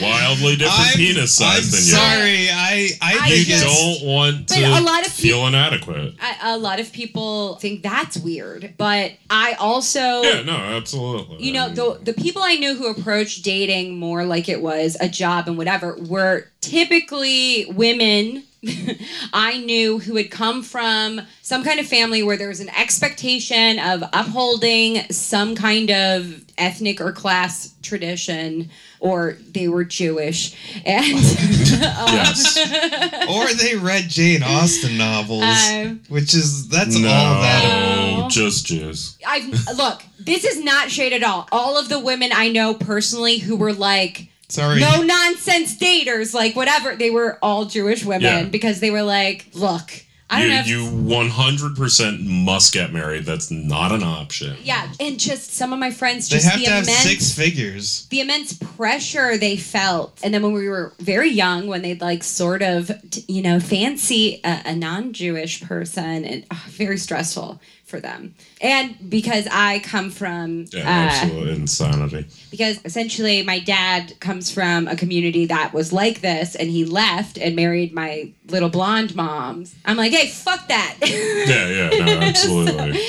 [0.00, 1.86] wildly different I'm, penis size I'm than you.
[1.86, 2.50] sorry.
[2.50, 3.64] I I I You think just-
[4.00, 6.14] don't want But to a lot of feel peop- inadequate.
[6.20, 11.44] I, a lot of people think that's weird, but I also, Yeah, no, absolutely.
[11.44, 15.08] you know, the the people I knew who approached dating more like it was a
[15.08, 18.44] job and whatever were typically women.
[19.32, 23.78] I knew who had come from some kind of family where there was an expectation
[23.78, 28.68] of upholding some kind of ethnic or class tradition,
[29.00, 32.56] or they were Jewish, and yes.
[33.28, 38.16] or they read Jane Austen novels, Um, which is that's no, all that.
[38.18, 38.28] No.
[38.28, 39.16] just Jews.
[39.26, 40.02] I've look.
[40.20, 41.48] This is not shade at all.
[41.52, 44.80] All of the women I know personally who were like Sorry.
[44.80, 48.44] no nonsense daters, like whatever, they were all Jewish women Yeah.
[48.44, 49.90] because they were like, look,
[50.30, 50.90] I don't you know.
[50.90, 53.24] you 100% must get married.
[53.24, 54.56] That's not an option.
[54.62, 57.32] yeah, and just some of my friends just They just have the to have six
[57.32, 58.06] figures.
[58.10, 62.22] the immense pressure they felt and then when we were very young when they'd like
[62.22, 62.90] sort of
[63.26, 69.48] you know fancy a, a non-jewish person and ah, very stressful for them and because
[69.50, 72.26] i come from Yeah, uh, absolute insanity.
[72.50, 77.38] because essentially my dad comes from a community that was like this and he left
[77.38, 83.00] and married my little blonde moms i'm like hey fuck that Yeah, yeah, no, absolutely.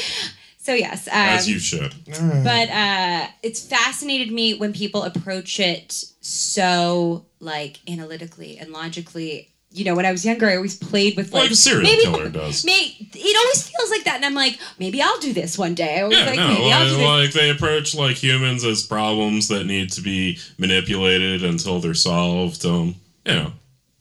[0.57, 1.93] so yes um, As you should.
[2.07, 9.48] but uh, it's fascinated me when people approach it so like analytically and logically.
[9.71, 12.01] You know, when I was younger, I always played with like, Like a serial maybe,
[12.03, 12.65] killer does.
[12.65, 15.99] May, it always feels like that, and I'm like, maybe I'll do this one day.
[15.99, 17.33] I always Yeah, like, no, maybe I'll do like, this.
[17.35, 22.65] they approach like humans as problems that need to be manipulated until they're solved.
[22.65, 23.51] Um, you know,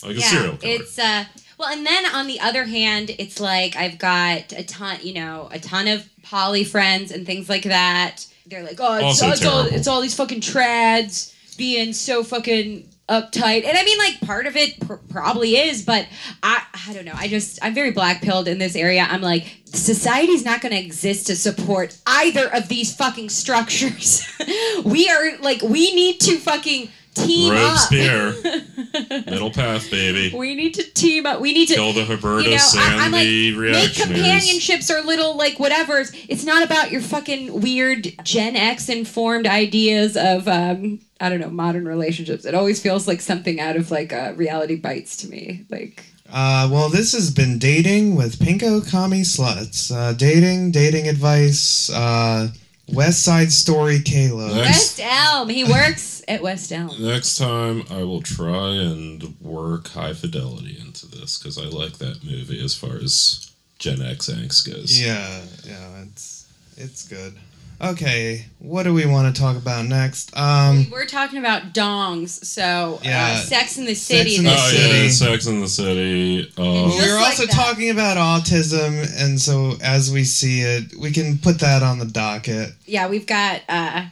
[0.02, 0.74] like a serial killer.
[0.80, 1.24] It's uh
[1.58, 5.48] well and then on the other hand, it's like I've got a ton you know,
[5.52, 8.24] a ton of poly friends and things like that.
[8.46, 13.64] They're like, Oh, it's, it's all it's all these fucking trads being so fucking uptight.
[13.64, 16.06] And I mean like part of it pr- probably is, but
[16.42, 17.14] I I don't know.
[17.14, 19.06] I just I'm very black pilled in this area.
[19.08, 24.26] I'm like society's not going to exist to support either of these fucking structures.
[24.84, 26.90] we are like we need to fucking
[27.26, 27.90] team up.
[27.90, 28.32] Robespierre,
[29.26, 30.34] middle path, baby.
[30.36, 31.40] We need to team up.
[31.40, 35.00] We need to Kill the Hubertus you know, I, and I'm like, make companionships or
[35.02, 36.04] little like whatever.
[36.28, 41.50] It's not about your fucking weird Gen X informed ideas of um I don't know
[41.50, 42.44] modern relationships.
[42.44, 45.66] It always feels like something out of like uh, reality bites to me.
[45.68, 49.90] Like Uh, well, this has been dating with Pinko Commie Sluts.
[49.94, 51.90] Uh, dating, dating advice.
[51.90, 52.48] Uh,
[52.92, 54.54] West Side Story Caleb.
[54.54, 55.48] Next- West Elm.
[55.48, 56.90] He works at West Elm.
[57.00, 62.24] Next time, I will try and work High Fidelity into this because I like that
[62.24, 65.00] movie as far as Gen X angst goes.
[65.00, 66.46] Yeah, yeah, it's
[66.76, 67.34] it's good.
[67.80, 70.36] Okay, what do we want to talk about next?
[70.36, 72.44] Um, We're talking about dongs.
[72.44, 73.34] So Yeah.
[73.38, 74.34] uh, Sex in the City.
[74.36, 75.04] in the Oh City.
[75.04, 76.52] yeah, Sex in the City.
[76.58, 77.52] Uh, we were also that.
[77.54, 82.06] talking about autism, and so as we see it, we can put that on the
[82.06, 82.72] docket.
[82.84, 83.60] yeah, we've got.
[83.68, 84.06] uh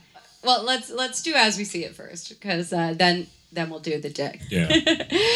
[0.45, 3.27] Well, let's let's do as we see it first, because uh, then
[3.57, 4.41] then we'll do the dick.
[4.51, 4.69] yeah.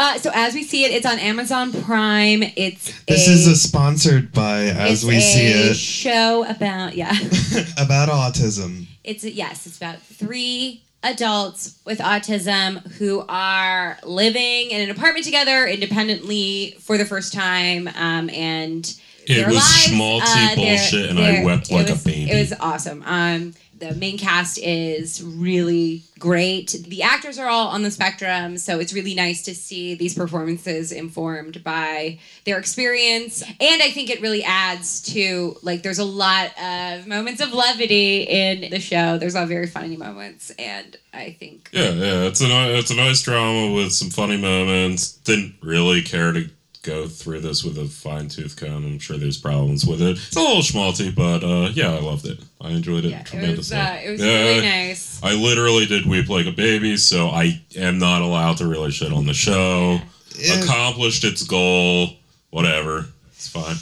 [0.00, 2.40] Uh, so as we see it, it's on Amazon Prime.
[2.54, 7.10] It's This a, is a sponsored by As We See a It show about yeah.
[7.80, 8.86] about autism.
[9.02, 15.66] it's yes, it's about three adults with autism who are living in an apartment together
[15.66, 18.94] independently for the first time, um, and
[19.26, 22.30] It their was lives, schmaltzy uh, bullshit, and I wept it like a baby.
[22.30, 23.02] It was awesome.
[23.04, 26.76] Um, the main cast is really great.
[26.88, 30.90] The actors are all on the spectrum, so it's really nice to see these performances
[30.90, 33.42] informed by their experience.
[33.42, 38.22] And I think it really adds to like there's a lot of moments of levity
[38.22, 39.18] in the show.
[39.18, 42.90] There's a lot of very funny moments, and I think Yeah, yeah, it's a it's
[42.90, 45.12] a nice drama with some funny moments.
[45.12, 46.50] Didn't really care to
[46.82, 48.84] go through this with a fine tooth comb.
[48.84, 50.12] I'm sure there's problems with it.
[50.18, 52.38] It's a little schmaltzy, but uh, yeah, I loved it.
[52.60, 53.76] I enjoyed it yeah, it was tremendously.
[53.76, 55.20] uh, it was Yeah, really nice.
[55.22, 59.12] I literally did weep like a baby, so I am not allowed to really shit
[59.12, 59.98] on the show.
[60.36, 60.60] Yeah.
[60.62, 62.10] Accomplished its goal.
[62.50, 63.06] Whatever.
[63.32, 63.76] It's fine.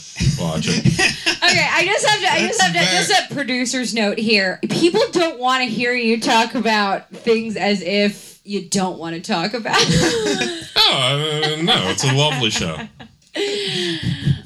[0.44, 1.22] Watch it.
[1.46, 2.26] Okay, I just have to.
[2.32, 3.12] I just have That's to.
[3.14, 4.59] Just a producer's note here.
[4.68, 9.20] People don't want to hear you talk about things as if you don't want to
[9.20, 9.76] talk about.
[10.88, 12.76] Oh uh, no, it's a lovely show.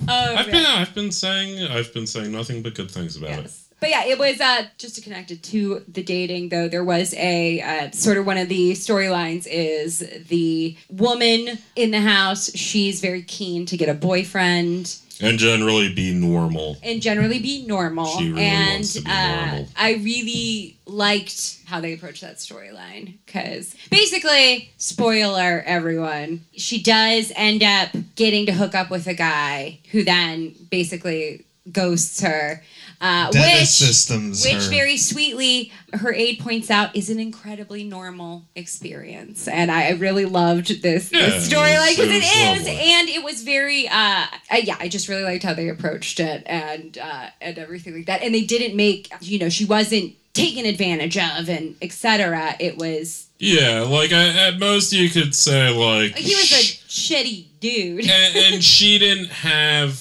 [0.08, 3.52] Oh, I've been I've been saying I've been saying nothing but good things about it.
[3.80, 6.68] But yeah, it was uh, just to connect it to the dating, though.
[6.68, 12.00] There was a uh, sort of one of the storylines is the woman in the
[12.00, 12.54] house.
[12.54, 16.78] She's very keen to get a boyfriend And generally be normal.
[16.82, 18.06] and generally be normal.
[18.18, 19.68] She really and wants to be uh, normal.
[19.76, 27.62] I really liked how they approached that storyline because basically, spoiler everyone, she does end
[27.62, 32.62] up getting to hook up with a guy who then basically ghosts her.
[33.00, 34.44] Uh, which, systems.
[34.44, 40.26] which very sweetly, her aide points out is an incredibly normal experience, and I really
[40.26, 42.78] loved this, Yeah, this storyline because it is, lovely.
[42.92, 44.26] and it was very, uh,
[44.62, 48.22] yeah, I just really liked how they approached it and uh, and everything like that,
[48.22, 52.54] and they didn't make, you know, she wasn't taken advantage of and etc.
[52.60, 57.46] It was Yeah, like I, at most you could say like he was a shitty
[57.60, 58.00] dude.
[58.10, 59.98] and, and she didn't have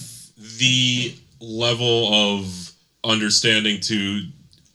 [0.57, 2.58] the level of
[3.03, 4.21] understanding to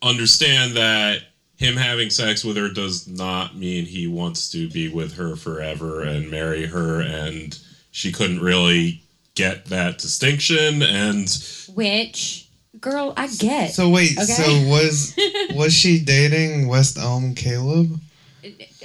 [0.02, 1.22] understand that
[1.56, 6.02] him having sex with her does not mean he wants to be with her forever
[6.02, 7.58] and marry her and
[7.90, 9.00] she couldn't really
[9.34, 11.28] get that distinction and
[11.74, 12.48] Which,
[12.80, 13.70] girl, I get.
[13.72, 14.24] So wait, Okay.
[14.24, 15.14] so was
[15.50, 18.00] was she dating West Elm Caleb?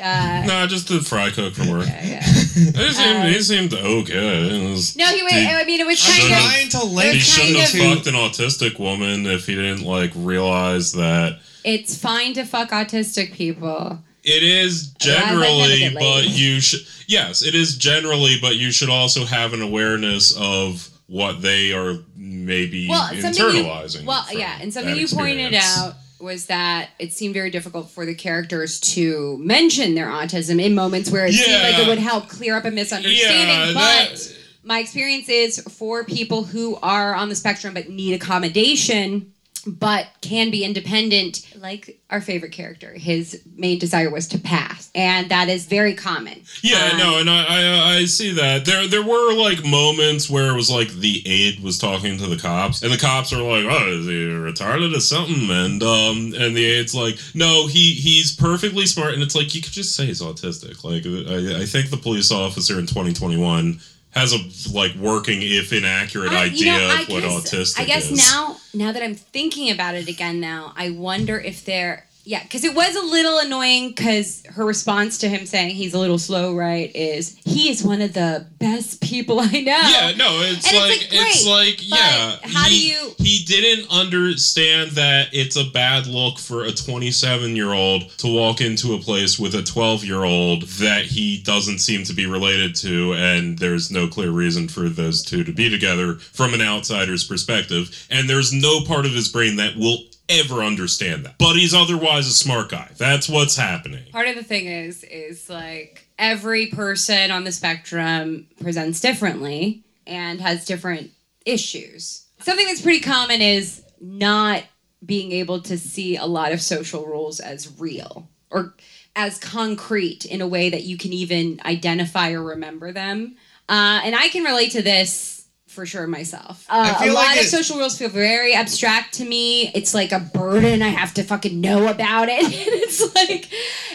[0.01, 1.85] Uh, nah, just the fry cook from work.
[1.87, 2.21] yeah, yeah.
[2.21, 4.65] He seemed, he seemed okay.
[4.65, 5.31] It was- No, he was.
[5.33, 6.39] Dude, I mean, it was I'm kind of.
[6.39, 9.83] Trying to he link It's shouldn't have of- fucked an autistic woman if he didn't
[9.83, 13.99] like realize that It's fine to fuck autistic people.
[14.23, 16.81] It is generally, but you should.
[17.07, 21.97] Yes, it is generally, but you should also have an awareness of what they are
[22.15, 24.05] maybe Well, something you, internalizing.
[24.05, 28.13] well, yeah, and something you pointed out was that it seemed very difficult for the
[28.15, 32.55] characters to mention their autism in moments where it seemed like it would help clear
[32.57, 33.47] up a misunderstanding.
[33.49, 38.13] Yeah, but that- my experience is for people who are on the spectrum but need
[38.13, 39.31] accommodation
[39.71, 45.29] but can be independent like our favorite character his main desire was to pass and
[45.29, 48.65] that is very common Yeah, Um, no, and I, I I see that.
[48.65, 52.37] There there were like moments where it was like the aide was talking to the
[52.37, 56.55] cops, and the cops are like, "Oh, is he retarded or something?" And um and
[56.55, 60.05] the aide's like, "No, he he's perfectly smart." And it's like you could just say
[60.07, 60.83] he's autistic.
[60.83, 63.79] Like I, I think the police officer in 2021
[64.11, 64.39] has a
[64.73, 68.31] like working if inaccurate I- idea know, of what autistic I guess is.
[68.31, 72.63] now, now that I'm thinking about it again, now I wonder if they're yeah, because
[72.63, 73.89] it was a little annoying.
[73.89, 78.01] Because her response to him saying he's a little slow, right, is he is one
[78.01, 79.81] of the best people I know.
[79.89, 82.37] Yeah, no, it's And it's, like like, it's like yeah.
[82.43, 87.73] how do you- He didn't understand that it's a bad look for a 27 year
[87.73, 92.03] old to walk into a place with a 12 year old that he doesn't seem
[92.03, 96.15] to be related to, and there's no clear reason for those two to be together
[96.15, 101.25] from an outsider's perspective, and there's no part of his brain that will ever understand
[101.25, 101.37] that.
[101.37, 102.91] But he's otherwise a smart guy.
[102.97, 104.05] That's what's happening.
[104.11, 110.39] Part of the thing is, is like every person on the spectrum presents differently and
[110.39, 111.11] has different
[111.45, 112.25] issues.
[112.39, 114.63] Something that's pretty common is not
[115.05, 118.73] being able to see a lot of social rules as real or
[119.15, 123.35] as concrete in a way that you can even identify or remember them.
[123.67, 125.38] Uh, and I can relate to this
[125.69, 126.65] for sure myself.
[126.67, 129.69] Uh, I a feel lot of social rules feel very abstract to me.
[129.75, 130.81] It's like a burden.
[130.81, 132.43] I have to fucking know about it.
[132.43, 133.47] and it's like,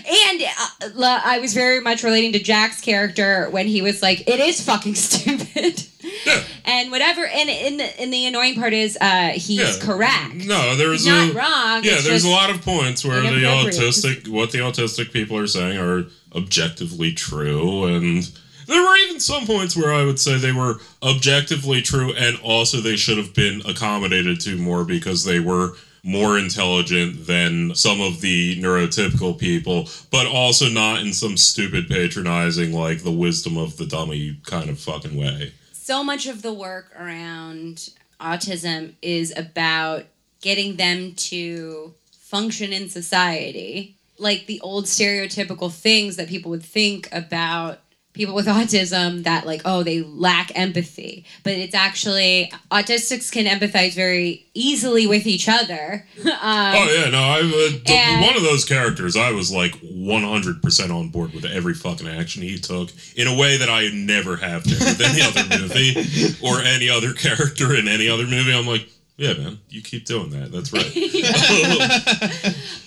[0.07, 4.41] and uh, I was very much relating to Jack's character when he was like, "It
[4.41, 5.83] is fucking stupid."
[6.27, 6.43] Yeah.
[6.65, 7.27] and whatever.
[7.27, 9.77] And and the, and the annoying part is, uh, he's Yeah.
[9.81, 10.35] correct.
[10.35, 11.83] No, there's not a, wrong.
[11.83, 15.79] Yeah, there's a lot of points where the autistic, what the autistic people are saying,
[15.79, 18.31] are objectively true, and
[18.67, 22.79] there were even some points where I would say they were objectively true, and also
[22.81, 28.21] they should have been accommodated to more because they were more intelligent than some of
[28.21, 33.87] the neurotypical people, but also not in some stupid patronizing like the wisdom of the
[33.87, 35.53] dummy kind of fucking way.
[35.73, 40.05] so much of the work around autism is about
[40.41, 47.09] getting them to function in society like the old stereotypical things that people would think
[47.13, 47.81] about
[48.15, 53.93] people with autism that like oh they lack empathy but it's actually autistics can empathize
[53.95, 58.65] very easily with each other um, Oh yeah, no, I uh, And- one of those
[58.65, 59.17] characters.
[59.17, 63.37] I was like 100 percent on board with every fucking action he took in a
[63.37, 67.89] way that I never have been with any other movie or any other character in
[67.89, 68.55] any other movie.
[68.55, 70.53] I'm like, yeah, man, you keep doing that.
[70.53, 70.87] That's right.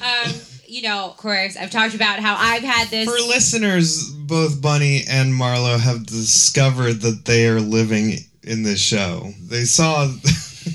[0.02, 0.32] um,
[0.68, 5.04] you know of course i've talked about how i've had this For listeners, both Bunny
[5.10, 9.32] and Marlo have discovered that they are living in this show.
[9.42, 10.12] They saw.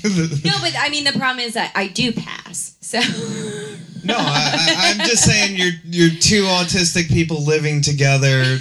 [0.03, 2.75] No, but I mean the problem is that I do pass.
[2.81, 2.99] So
[4.03, 8.57] No, I, I, I'm just saying you're you're two autistic people living together,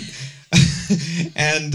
[1.37, 1.75] and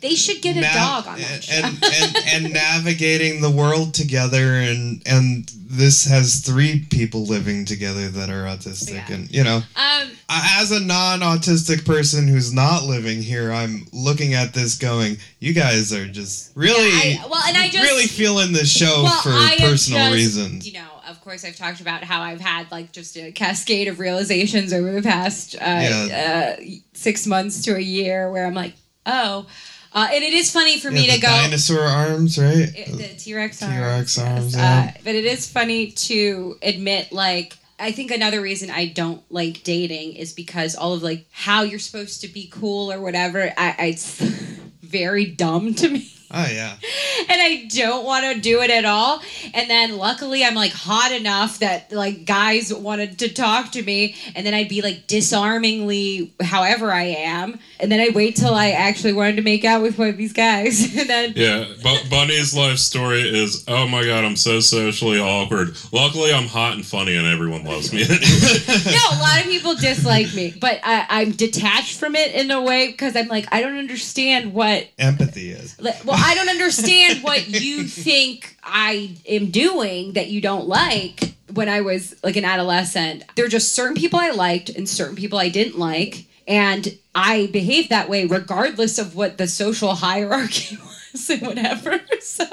[0.00, 1.54] they should get a nav- dog on that show.
[1.64, 8.08] and, and and navigating the world together, and and this has three people living together
[8.08, 9.14] that are autistic, Yeah.
[9.14, 14.52] and you know, um, as a non-autistic person who's not living here, I'm looking at
[14.52, 18.70] this going, you guys are just really, I, well, and I just really feeling this
[18.70, 20.66] show well, for I personal just, reasons.
[20.66, 24.00] You know, of course, I've talked about how I've had like just a cascade of
[24.00, 26.56] realizations over the past uh, uh,
[26.94, 28.74] six months to a year, where I'm like,
[29.06, 29.46] oh,
[29.92, 31.28] uh, and it is funny for Yeah, me to go.
[31.28, 32.68] dinosaur arms, right?
[32.74, 33.74] It- the T-Rex arms.
[33.74, 34.56] T-Rex arms, yes.
[34.56, 34.92] yeah.
[34.96, 39.62] Uh, but it is funny to admit, like, I think another reason I don't like
[39.62, 43.52] dating is because all of like how you're supposed to be cool or whatever.
[43.56, 44.18] I, I it's
[44.82, 46.12] very dumb to me.
[46.32, 46.76] Oh yeah.
[47.28, 49.20] and I don't want to do it at all.
[49.52, 54.14] And then luckily I'm like hot enough that like guys wanted to talk to me
[54.34, 57.58] and then I'd be like disarmingly however I am.
[57.80, 60.32] And then I'd wait till I actually wanted to make out with one of these
[60.32, 60.96] guys.
[60.96, 65.76] and then Yeah, Bu- Bunny's life story is, oh my god, I'm so socially awkward.
[65.92, 68.00] Luckily, I'm hot and funny, and everyone loves me.
[68.08, 72.60] no, a lot of people dislike me, but I, I'm detached from it in a
[72.60, 75.80] way because I'm like, I don't understand what Empathy is.
[75.80, 81.34] Like, Well, I don't understand what you think I am doing that you don't like
[81.52, 83.24] when I was like an adolescent.
[83.34, 86.26] There are just certain people I liked and certain people I didn't like.
[86.46, 90.78] And I behaved that way regardless of what the social hierarchy
[91.12, 92.00] was and whatever.
[92.20, 92.44] So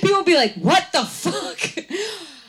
[0.00, 1.84] people would be like, what the fuck?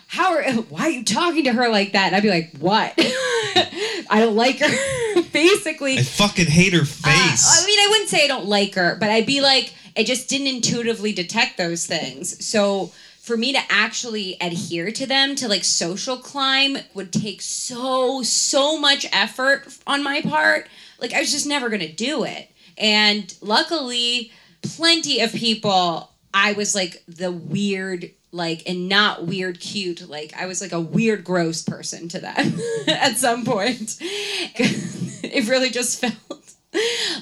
[0.08, 2.08] How are, why are you talking to her like that?
[2.08, 2.94] And I'd be like, what?
[2.98, 5.22] I don't like her.
[5.32, 7.04] Basically, I fucking hate her uh, face.
[7.06, 10.30] I mean, I wouldn't say I don't like her, but I'd be like, I just
[10.30, 12.46] didn't intuitively detect those things.
[12.46, 18.24] So for me to actually adhere to them, to like social climb, would take so,
[18.24, 20.68] so much effort on my part.
[21.00, 22.52] Like, I was just never going to do it.
[22.78, 24.32] And luckily,
[24.64, 30.10] plenty of people, I was like the weird, like, and not weird cute.
[30.10, 33.98] Like, I was like a weird, gross person to them at some point.
[34.02, 36.54] it really just felt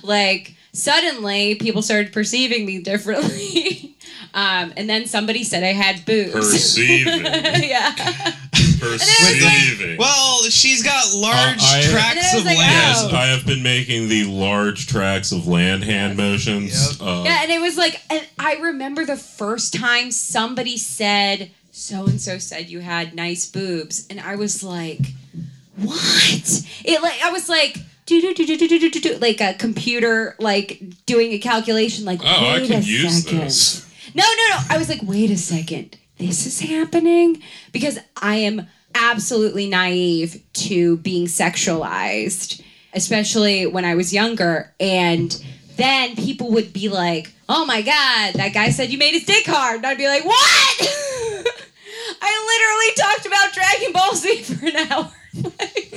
[0.02, 3.86] like suddenly people started perceiving me differently.
[4.32, 6.34] Um, and then somebody said I had boobs.
[6.34, 7.26] Perceiving.
[7.26, 7.96] yeah.
[8.80, 9.98] Perceiving.
[9.98, 13.12] well, she's got large Uh, tracts of then I was like, land.
[13.12, 13.14] Yes.
[13.14, 17.00] I have been making the large tracts of land hand motions.
[17.00, 17.08] Yep.
[17.08, 22.06] Uh, Yeah, and it was like, and I remember the first time somebody said, so
[22.06, 24.06] and so said you had nice boobs.
[24.10, 25.00] And I was like,
[25.76, 26.64] what?
[26.86, 27.78] It like, I was like,
[29.22, 33.40] like a computer like doing a calculation like oh, wait I can a use second.
[33.42, 33.86] This.
[34.16, 34.58] No, no, no.
[34.70, 35.98] I was like, wait a second.
[36.18, 37.42] This is happening
[37.72, 42.62] because I am absolutely naive to being sexualized,
[42.94, 45.42] especially when I was younger and
[45.80, 49.46] then people would be like, "Oh my god, that guy said you made his dick
[49.46, 50.36] hard." And I'd be like, "What?"
[52.22, 55.12] I literally talked about Dragon Ball Z for an hour.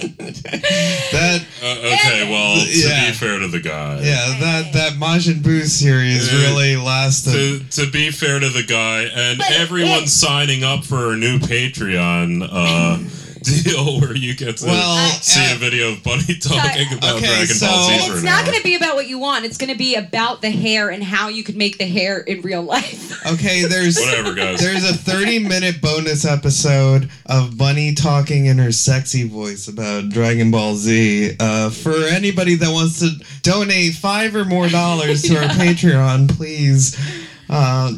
[1.13, 3.07] That Uh, okay, well, to Yeah.
[3.11, 4.01] be fair to the guy.
[4.03, 6.41] yeah, that that Majin Buu series Yeah.
[6.49, 7.71] really lasted.
[7.71, 11.17] To, to be fair to the guy, and But everyone it- signing up for a
[11.17, 12.99] new Patreon uh,
[13.65, 17.27] deal where you get to Well, see uh, a video of Bunny talking about okay,
[17.27, 19.19] Dragon so- Ball Z And for it's an not going to be about what you
[19.19, 19.45] want.
[19.45, 22.41] It's going to be about the hair and how you could make the hair in
[22.43, 23.11] real life.
[23.25, 24.59] Okay, there's Whatever, guys.
[24.59, 30.51] there's a 30 minute bonus episode of Bunny talking in her sexy voice about Dragon
[30.51, 31.37] Ball Z.
[31.39, 33.11] Uh, for anybody that wants to
[33.43, 36.99] donate five or more dollars to our Patreon, please.
[37.49, 37.93] Uh,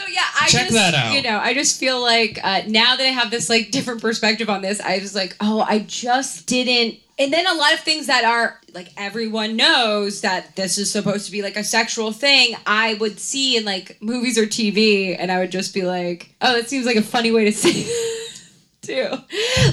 [0.00, 1.14] So yeah, I Check just, that out.
[1.14, 4.48] You know, I just feel like uh, now that I have this like different perspective
[4.48, 6.98] on this, I was like, oh, I just didn't.
[7.18, 11.26] And then a lot of things that are like everyone knows that this is supposed
[11.26, 12.56] to be like a sexual thing.
[12.66, 16.54] I would see in like movies or TV, and I would just be like, oh,
[16.54, 17.70] that seems like a funny way to say.
[17.74, 18.26] it,
[18.80, 19.10] Too,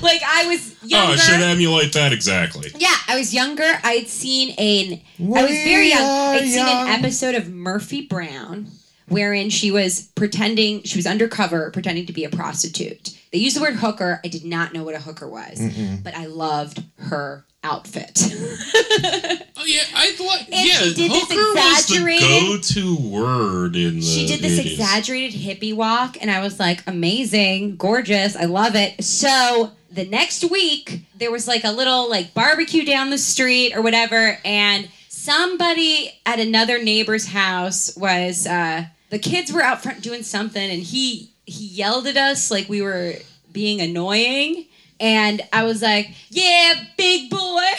[0.02, 0.98] like I was Oh.
[0.98, 2.70] I should emulate that exactly.
[2.78, 3.64] Yeah, I was younger.
[3.64, 5.02] I had seen an.
[5.20, 6.02] I was very young.
[6.02, 6.88] I'd seen young.
[6.90, 8.68] an episode of Murphy Brown
[9.10, 13.18] wherein she was pretending she was undercover, pretending to be a prostitute.
[13.32, 14.20] They used the word hooker.
[14.24, 15.60] I did not know what a hooker was,
[16.04, 18.22] but I loved her outfit.
[19.60, 20.42] Oh yeah, I like.
[20.54, 24.02] And yeah, she did this hooker was the exaggerated- go-to word in the.
[24.02, 24.72] she did this 80s.
[24.74, 29.04] exaggerated hippie walk, and I was like, amazing, gorgeous, I love it.
[29.04, 33.82] So the next week, there was like a little like barbecue down the street or
[33.82, 40.24] whatever, and somebody at another neighbor's house was uh, the kids were out front doing
[40.24, 43.14] something, and he he yelled at us like we were
[43.52, 44.66] being annoying.
[45.00, 47.62] And I was like, yeah, big boy.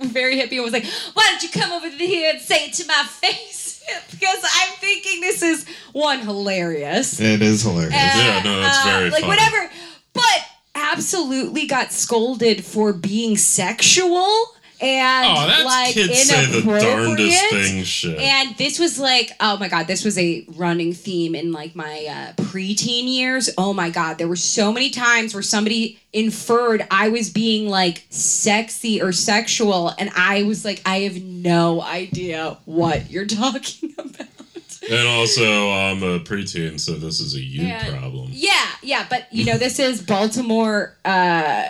[0.00, 0.58] Very hippie.
[0.58, 3.84] I was like, why don't you come over here and say it to my face?
[4.10, 7.20] because I'm thinking this is one hilarious.
[7.20, 7.92] it is hilarious.
[7.92, 9.26] Yeah, no, that's very Uh, like funny.
[9.28, 9.70] whatever.
[10.14, 17.50] But absolutely got scolded for being sexual and Oh, that's like kids say the darndest
[17.50, 18.18] thing shit.
[18.18, 22.06] And this was like, oh my god, this was a running theme in like my
[22.08, 23.50] uh, preteen years.
[23.56, 28.04] Oh my god, there were so many times where somebody inferred I was being like
[28.10, 34.28] sexy or sexual, and I was like, I have no idea what you're talking about.
[34.90, 38.28] And also, I'm a preteen, so this is a you And- problem.
[38.32, 41.08] Yeah, yeah, but you know, this is Baltimore, uh,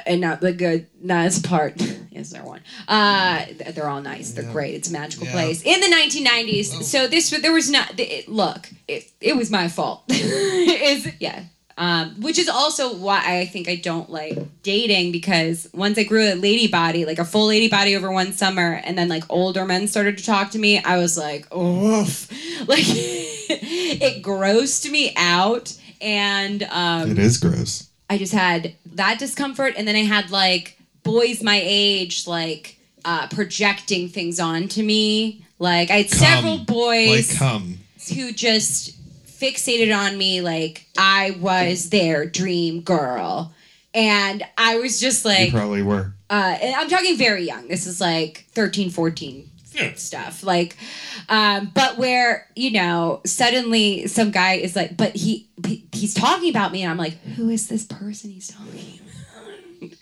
[0.05, 1.75] and not the good, nice part.
[2.15, 2.61] Is there one?
[2.89, 3.45] Uh,
[3.75, 4.31] they're all nice.
[4.31, 4.53] They're Yeah.
[4.53, 4.75] great.
[4.75, 5.33] It's a magical Yeah.
[5.33, 6.85] place in the 1990s.
[6.85, 7.99] So this there was not.
[7.99, 10.05] It, look, it, it was my fault.
[10.09, 11.45] is yeah.
[11.77, 16.33] Um, which is also why I think I don't like dating because once I grew
[16.33, 19.65] a lady body, like a full lady body over one summer, and then like older
[19.65, 22.31] men started to talk to me, I was like, oof.
[22.69, 25.77] Like it grossed me out.
[26.01, 27.89] And um, It is gross.
[28.09, 33.29] I just had that discomfort, and then I had like boys my age like uh,
[33.29, 35.45] projecting things onto me.
[35.59, 37.79] Like I had several boys Like come.
[38.15, 43.53] who just fixated on me like I was their dream girl.
[43.93, 46.13] And I was just like You like, probably were.
[46.29, 47.69] uh, and I'm talking very young.
[47.69, 49.93] This is like 13, 14 Yeah.
[49.95, 50.43] stuff.
[50.43, 50.77] Like,
[51.29, 56.51] um, but where, you know, suddenly some guy is like, but he, he- he's talking
[56.51, 56.83] about me.
[56.83, 59.04] And I'm like, who is this person he's talking about?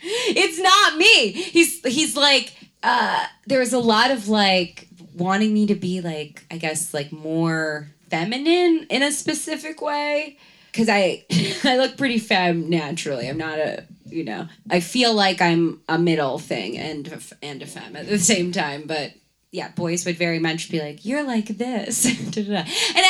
[0.00, 1.32] It's not me.
[1.32, 6.44] He's, he's like, uh, there was a lot of like wanting me to be like,
[6.50, 10.38] I guess, like more feminine in a specific way.
[10.72, 11.24] Cause I,
[11.64, 13.28] I look pretty femme naturally.
[13.28, 17.06] I'm not a, you know, I feel like I'm a middle thing and
[17.42, 18.84] and a femme at the same time.
[18.86, 19.12] But
[19.50, 22.06] yeah, boys would very much be like, "You're like this,"
[22.36, 22.36] and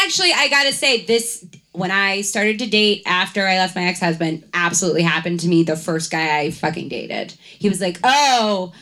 [0.05, 4.01] actually, I gotta say, this when I started to date after I left my ex
[4.01, 5.63] husband, absolutely happened to me.
[5.63, 8.73] The first guy I fucking dated, he was like, "Oh,"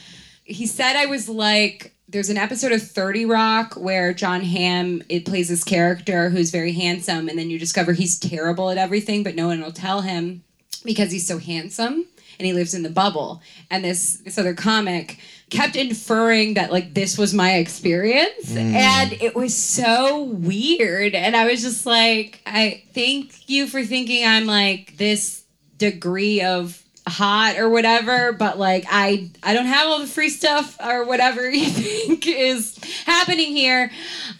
[0.45, 1.95] he said I was like.
[2.13, 6.73] There's an episode of 30 Rock where Jon Hamm it plays this character who's very
[6.73, 10.43] handsome, and then you discover he's terrible at everything, but no one will tell him
[10.85, 12.07] because he's so handsome
[12.41, 13.43] and he lives in the bubble.
[13.71, 15.19] And this this other comic
[15.51, 18.73] kept inferring that like this was my experience, mm.
[18.73, 21.15] and it was so weird.
[21.15, 25.45] And I was just like, I thank you for thinking I'm like this
[25.79, 30.77] degree of hot or whatever but like i i don't have all the free stuff
[30.85, 33.91] or whatever you think is happening here.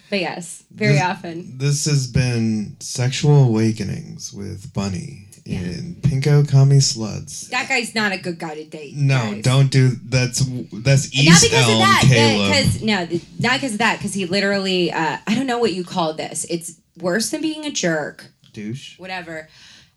[0.09, 1.57] But yes very This- often.
[1.57, 7.49] This has been Sexual Awakenings with Bunny in Pinko Commie Sluts.
[7.49, 9.43] that guy's not a good guy to date No, guys.
[9.43, 12.01] don't do that's that's not East because Elm of that
[12.47, 12.95] because no
[13.39, 16.45] not because of that because he literally uh, i don't know what you call this.
[16.49, 18.25] It's worse than being a jerk.
[18.53, 18.99] Douche.
[18.99, 19.47] whatever.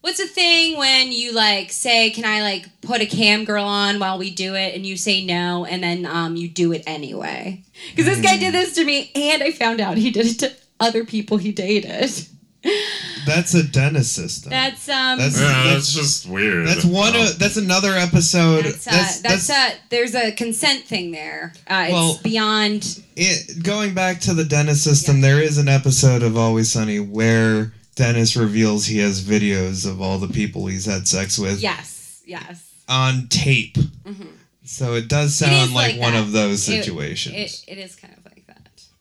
[0.00, 3.98] What's the thing when you like say can i like put a cam girl on
[3.98, 7.62] while we do it and you say no and then um, you do it anyway?
[7.90, 10.52] Because this guy did this to me and i found out he did it to
[10.78, 12.11] other people he dated
[13.27, 14.51] That's a Dennis system.
[14.51, 16.67] that's um That's- Yeah, that's just weird.
[16.67, 17.15] That's one.
[17.17, 18.65] Of, that's another episode.
[18.65, 21.53] that's, uh, that's that's, that's, uh, there's a consent thing there.
[21.67, 23.03] Uh, it's Well- beyond.
[23.17, 25.21] it, going back to the Dennis system.
[25.21, 30.19] There is an episode of Always Sunny where Dennis reveals he has videos of all
[30.19, 32.62] the people he's had sex with Yes, yes.
[32.89, 33.77] on tape.
[34.67, 35.53] So it does Mm-hmm.
[35.53, 36.21] It sound like, like one that.
[36.23, 37.37] of those situations.
[37.69, 38.24] It, it is kind of like that.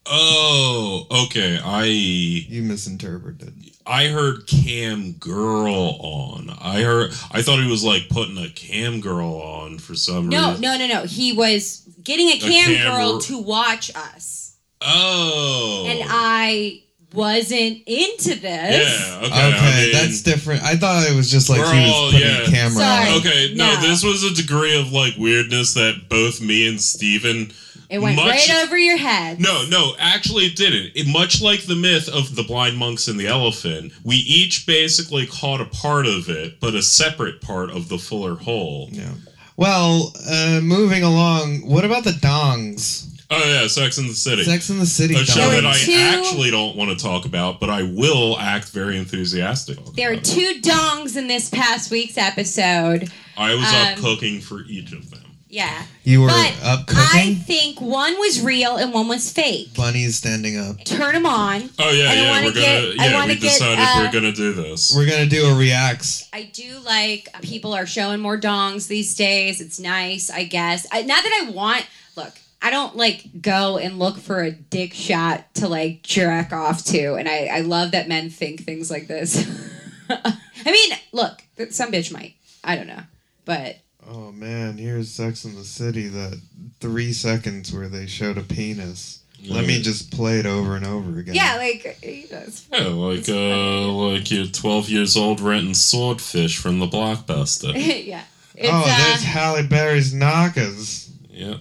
[0.05, 1.59] Oh, okay.
[1.63, 3.53] I you misinterpreted.
[3.85, 6.49] I heard cam girl on.
[6.59, 7.11] I heard.
[7.31, 10.61] I thought he was like putting a cam girl on for some No, reason.
[10.61, 10.93] no, no, no.
[10.93, 11.03] No.
[11.05, 15.85] He was getting a cam camera- girl to watch us, Oh.
[15.87, 16.81] and I
[17.13, 18.41] wasn't into this.
[18.41, 19.17] Yeah.
[19.17, 19.25] Okay.
[19.27, 20.63] Okay, I mean, that's different.
[20.63, 22.41] I thought it was just like he was putting yeah.
[22.41, 23.09] a camera Sorry.
[23.11, 23.17] on.
[23.19, 23.81] Okay, no, No.
[23.81, 27.51] this was a degree of like weirdness that both me and Steven
[27.93, 29.39] It went much, right over your head.
[29.39, 30.93] No, no, actually it didn't.
[30.95, 35.27] It, much like the myth of the blind monks and the elephant, we each basically
[35.27, 38.89] caught a part of it, but a separate part of the fuller whole.
[38.91, 39.11] Yeah.
[39.57, 41.69] Well, uh, moving along.
[41.69, 43.09] What about the dongs?
[43.29, 44.43] Oh yeah, Sex in the City.
[44.43, 45.13] Sex in the City.
[45.13, 48.69] a show that I two- actually don't want to talk about, but I will act
[48.69, 49.77] very enthusiastic.
[49.95, 53.11] There are two dongs in this past week's episode.
[53.37, 55.22] I was up um, cooking for each of them.
[55.53, 55.83] Yeah.
[56.03, 59.75] You were but up I think one was real and one was fake.
[59.75, 60.83] Bunny's standing up.
[60.83, 61.69] Turn them on.
[61.77, 64.53] Oh yeah, yeah, we're gonna get- I yeah, wanna we get, uh, we're gonna do
[64.53, 64.95] this.
[64.95, 66.27] We're gonna do a reacts.
[66.33, 69.61] I do like people are showing more dongs these days.
[69.61, 70.87] It's nice, I guess.
[70.91, 71.85] I, not that I want.
[72.15, 76.83] Look, I don't like go and look for a dick shot to like jerk off
[76.85, 79.37] to, and I I love that men think things like this.
[80.09, 80.35] I
[80.65, 82.33] mean, look, some bitch might.
[82.63, 83.03] I don't know,
[83.45, 83.77] but
[84.09, 86.07] Oh man, here's Sex in the City.
[86.07, 86.39] That
[86.79, 89.19] three seconds where they showed a penis.
[89.45, 91.35] Let me just play it over and over again.
[91.35, 96.79] yeah, like you know, Yeah, like uh, like you're 12 years old renting swordfish from
[96.79, 97.73] the blockbuster.
[98.05, 98.23] yeah.
[98.55, 101.09] It's, oh, uh, there's Halle Berry's knockers.
[101.29, 101.55] yeah.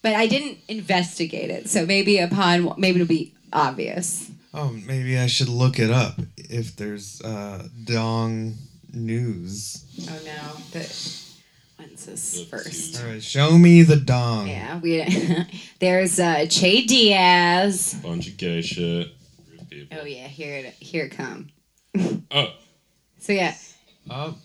[0.00, 4.30] but I didn't investigate it, so maybe upon maybe it'll be obvious.
[4.54, 8.54] Oh, maybe I should look it up if there's uh, dong
[8.94, 9.84] news.
[10.08, 10.80] Oh no, the
[12.06, 13.00] one this first.
[13.02, 14.48] All right, show me the dong.
[14.48, 15.04] Yeah, we
[15.80, 17.94] there's uh Che Diaz.
[18.02, 19.08] Bunch of gay shit.
[19.92, 21.50] Oh yeah, here it here it come.
[22.30, 22.52] Oh.
[23.18, 23.54] So yeah.
[24.10, 24.36] Oh,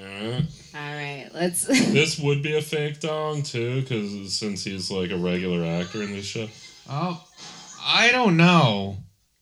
[0.00, 0.44] Alright.
[0.74, 5.16] All right, let's This would be a fake dong too, because since he's like a
[5.16, 6.48] regular actor in this show.
[6.90, 7.22] oh,
[7.82, 8.96] I don't know.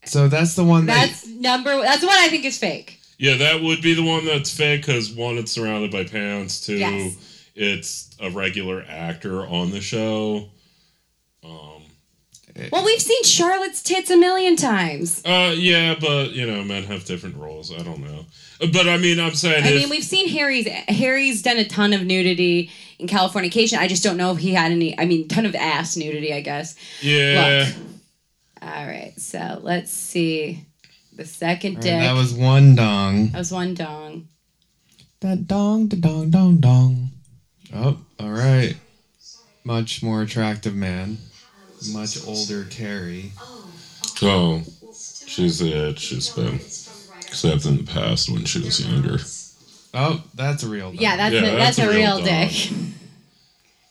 [0.05, 1.07] So that's the one that.
[1.09, 3.01] That's number that's what I think is fake.
[3.19, 6.65] Yeah, that would be the one that's fake because one, it's surrounded by pants.
[6.65, 7.17] Two, Yes.
[7.57, 10.51] It's a regular actor on the show.
[11.43, 11.83] Um,
[12.73, 15.23] Well, we've seen Charlotte's tits a million times.
[15.25, 17.73] uh, yeah, but you know, men have different roles.
[17.73, 18.25] I don't know,
[18.73, 20.67] but I mean, I'm saying I if, mean, we've seen Harry's.
[20.89, 23.79] Harry's done a ton of nudity in Californication.
[23.79, 24.99] I just don't know if he had any.
[24.99, 26.77] I mean, ton of ass nudity, I guess.
[27.03, 27.77] yeah, Look.
[28.63, 30.65] All right, so let's see.
[31.15, 31.93] The second All dick.
[31.93, 33.29] right, that was one dong.
[33.33, 34.29] that was one dong.
[35.21, 37.11] That dong, da dong, dong, dong.
[37.75, 38.75] Oh, all right.
[39.65, 41.19] Much more attractive man.
[41.93, 43.33] Much older Carrie.
[44.23, 44.63] oh,
[45.27, 45.99] she's the it.
[45.99, 49.19] She's been except in the past when she was younger.
[49.93, 51.01] Oh, that's a real dong.
[51.01, 52.53] Yeah, that's Yeah, a, that's, that's a a real, real dick.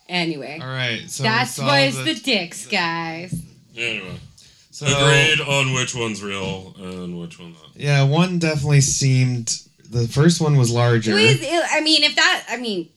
[0.09, 3.33] anyway, All right, so that so was the dicks, guys.
[3.75, 4.15] Anyway,
[4.71, 7.71] so, agreed on which one's real and which one not.
[7.75, 9.61] Yeah, one definitely seemed.
[9.89, 11.11] The first one was larger.
[11.17, 11.39] It
[11.71, 12.89] I mean, if that, I mean,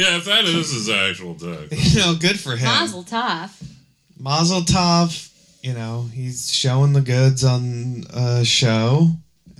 [0.00, 1.68] Yeah, if that is his actual dick.
[1.72, 2.64] you know, good for him.
[2.64, 3.50] Mazel tov.
[4.18, 5.30] Mazel tov.
[5.62, 9.08] You know, he's showing the goods on a show.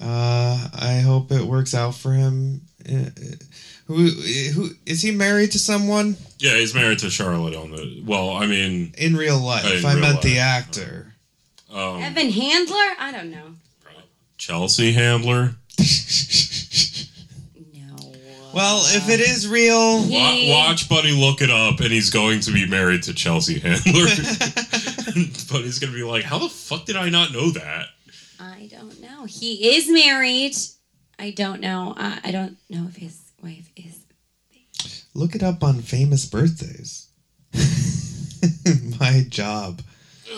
[0.03, 2.63] Uh, I hope it works out for him.
[2.89, 3.11] Uh,
[3.89, 8.03] Who who is he married to someone Yeah, he's married to Charlotte on the.
[8.07, 9.67] Well, I mean, in real life?
[9.67, 11.13] In I real meant the actor.
[11.71, 12.95] um, Evan Handler?
[12.99, 13.57] I don't know.
[14.39, 15.57] Chelsea Handler.
[18.53, 18.57] No.
[18.57, 22.53] Well, if it is real, Wa- watch Buddy look it up, and he's going to
[22.53, 24.07] be married to Chelsea Handler.
[25.51, 27.87] Buddy's going to be like, how the fuck did I not know that?
[28.39, 29.25] I don't know.
[29.27, 30.57] He is married.
[31.19, 31.95] I don't know.
[31.97, 33.99] Uh, I don't know if his wife is.
[35.15, 37.09] look it up on famous birthdays.
[39.01, 39.83] My job.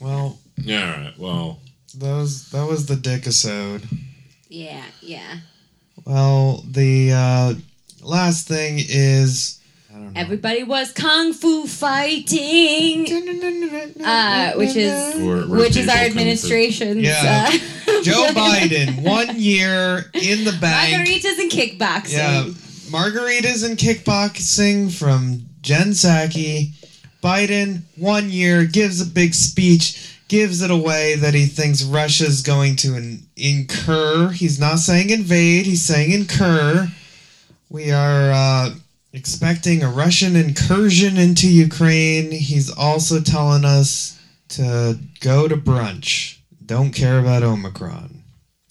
[0.00, 1.18] Well, Yeah, all right.
[1.18, 1.58] Well,
[1.98, 3.82] that was that was the dickisode.
[4.48, 5.40] Yeah, yeah.
[6.10, 7.54] Well, the uh,
[8.02, 10.20] last thing is I don't know.
[10.20, 13.06] Everybody was kung fu fighting,
[14.04, 17.48] uh, which is Where- where which is our come to- administration's Yeah.
[17.48, 20.94] uh, Joe Biden, one year in the bank.
[21.06, 22.12] margaritas and kickboxing.
[22.12, 22.44] Yeah,
[22.90, 26.70] margaritas and kickboxing from Jen Psaki.
[27.22, 32.76] Biden, one year, gives a big speech, gives it away that he thinks Russia's going
[32.76, 34.28] to in- incur.
[34.28, 36.88] He's not saying invade, he's saying incur.
[37.68, 38.70] We are uh,
[39.12, 42.30] expecting a Russian incursion into Ukraine.
[42.30, 44.20] He's also telling us
[44.50, 46.38] to go to brunch.
[46.64, 48.22] Don't care about Omicron.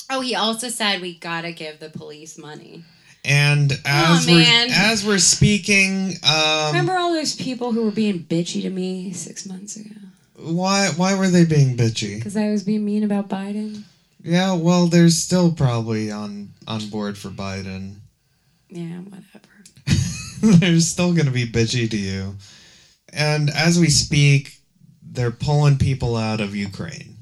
[0.10, 2.86] Oh, he also said we gotta give the police money.
[3.26, 8.20] And as Aw, we're as we're speaking, um, Remember all those people who were being
[8.20, 10.09] bitchy to me six months ago
[10.42, 12.18] why why were they being bitchy?
[12.18, 13.84] because I was being mean about Biden?
[14.22, 17.96] Yeah, well, they're still probably on on board for Biden.
[18.70, 19.50] Yeah, whatever.
[20.60, 22.36] they're still gonna be bitchy to you.
[23.12, 24.60] And as we speak,
[25.02, 27.18] they're pulling people out of Ukraine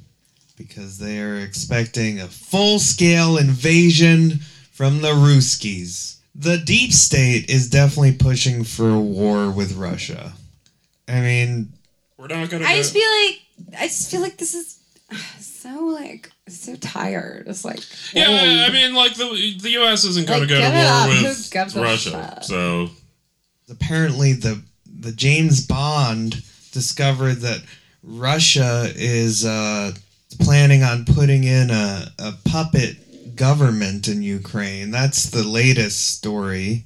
[0.57, 4.39] because they are expecting a full scale invasion
[4.71, 6.17] from the Ruskies.
[6.35, 10.33] The deep state is definitely pushing for a war with Russia.
[11.07, 11.69] I mean,
[12.17, 12.67] we're not going to.
[12.69, 14.79] I just feel like I just feel like this is
[15.39, 17.47] so like so tired.
[17.47, 17.79] It's like
[18.13, 18.65] Yeah, whoa.
[18.67, 20.03] I mean, like the the U.S.
[20.05, 21.07] isn't going Like, to go to get it up.
[21.09, 22.89] war with Russia, so
[23.69, 24.61] apparently the
[24.99, 26.41] the James Bond
[26.71, 27.61] discovered that
[28.03, 29.91] Russia is uh,
[30.39, 34.89] planning on putting in a, a puppet government in Ukraine.
[34.91, 36.85] That's the latest story.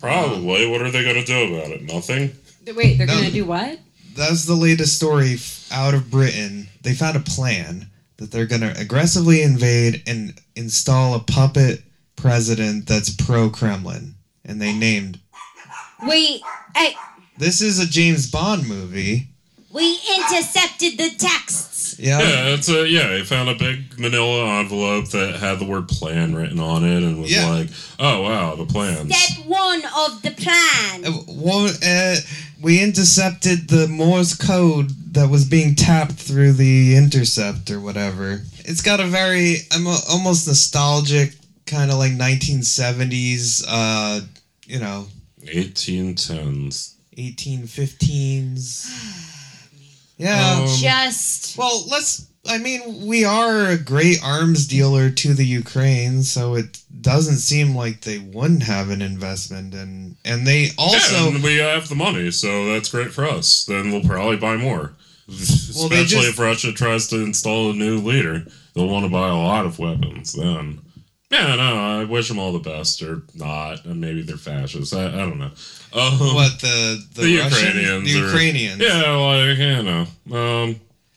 [0.00, 0.66] probably.
[0.66, 1.82] What are they going to do about it?
[1.82, 2.32] Nothing.
[2.74, 3.14] wait, they're No.
[3.14, 3.78] gonna do what?
[4.16, 5.36] That's the latest story
[5.72, 6.68] out of Britain.
[6.82, 11.82] They found a plan that they're going to aggressively invade and install a puppet
[12.16, 14.14] president that's pro Kremlin.
[14.44, 15.18] And they named
[16.02, 16.42] Wait,
[16.76, 16.94] hey,
[17.38, 19.28] this is a James Bond movie.
[19.72, 21.98] we intercepted the texts.
[21.98, 22.18] Yeah.
[22.20, 23.08] Yeah, it's a yeah.
[23.08, 27.20] They found a big Manila envelope that had the word "plan" written on it, and
[27.22, 27.48] was Yeah.
[27.48, 31.04] like, "Oh wow, the plans." Step one of the plan.
[31.04, 32.16] Uh, One, uh,
[32.64, 38.40] we intercepted the Morse code that was being tapped through the intercept or whatever.
[38.60, 41.34] It's got a very, I'm a, almost nostalgic
[41.66, 44.20] kind of like 1970s, uh,
[44.66, 45.06] you know,
[45.42, 46.94] 1810s.
[47.16, 49.22] 1815s.
[50.16, 50.60] Yeah.
[50.60, 52.28] Um, Just well, let's.
[52.46, 57.74] I mean, we are a great arms dealer to the Ukraine, so it doesn't seem
[57.74, 61.16] like they wouldn't have an investment, and and they also.
[61.16, 63.64] yeah, and we have the money, so that's great for us.
[63.64, 64.92] Then we'll probably buy more.
[65.26, 69.28] Well, Especially just- if Russia tries to install a new leader, they'll want to buy
[69.28, 70.80] a lot of weapons then.
[71.30, 74.92] Yeah, no, I wish them all the best, or not, and maybe they're fascists.
[74.94, 75.50] I, I don't know.
[75.94, 77.62] Um, what the the, the Russians?
[77.74, 78.12] Ukrainians?
[78.12, 78.82] The Ukrainians.
[78.82, 80.06] yeah, like you know,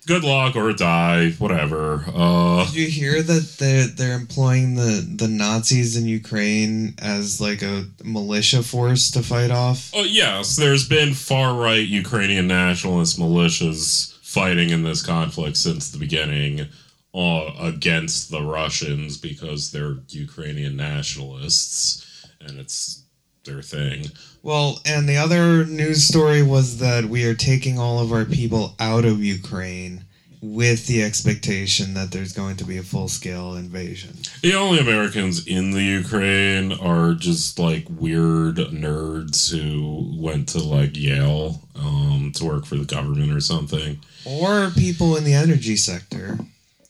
[0.07, 2.05] good luck or die, whatever.
[2.13, 7.61] Uh, Did you hear that they're they're employing the the Nazis in Ukraine as like
[7.61, 9.91] a militia force to fight off?
[9.93, 15.97] Oh yes, there's been far right Ukrainian nationalist militias fighting in this conflict since the
[15.97, 16.67] beginning
[17.13, 22.05] uh, against the Russians because they're Ukrainian nationalists
[22.41, 23.03] and it's
[23.47, 24.05] their thing.
[24.43, 28.75] Well, and the other news story was that we are taking all of our people
[28.79, 30.03] out of Ukraine
[30.39, 34.13] with the expectation that there's going to be a full scale invasion.
[34.43, 40.95] The only Americans in the Ukraine are just like weird nerds who went to like
[40.95, 43.99] Yale um, to work for the government or something.
[44.25, 46.37] Or people in the energy sector,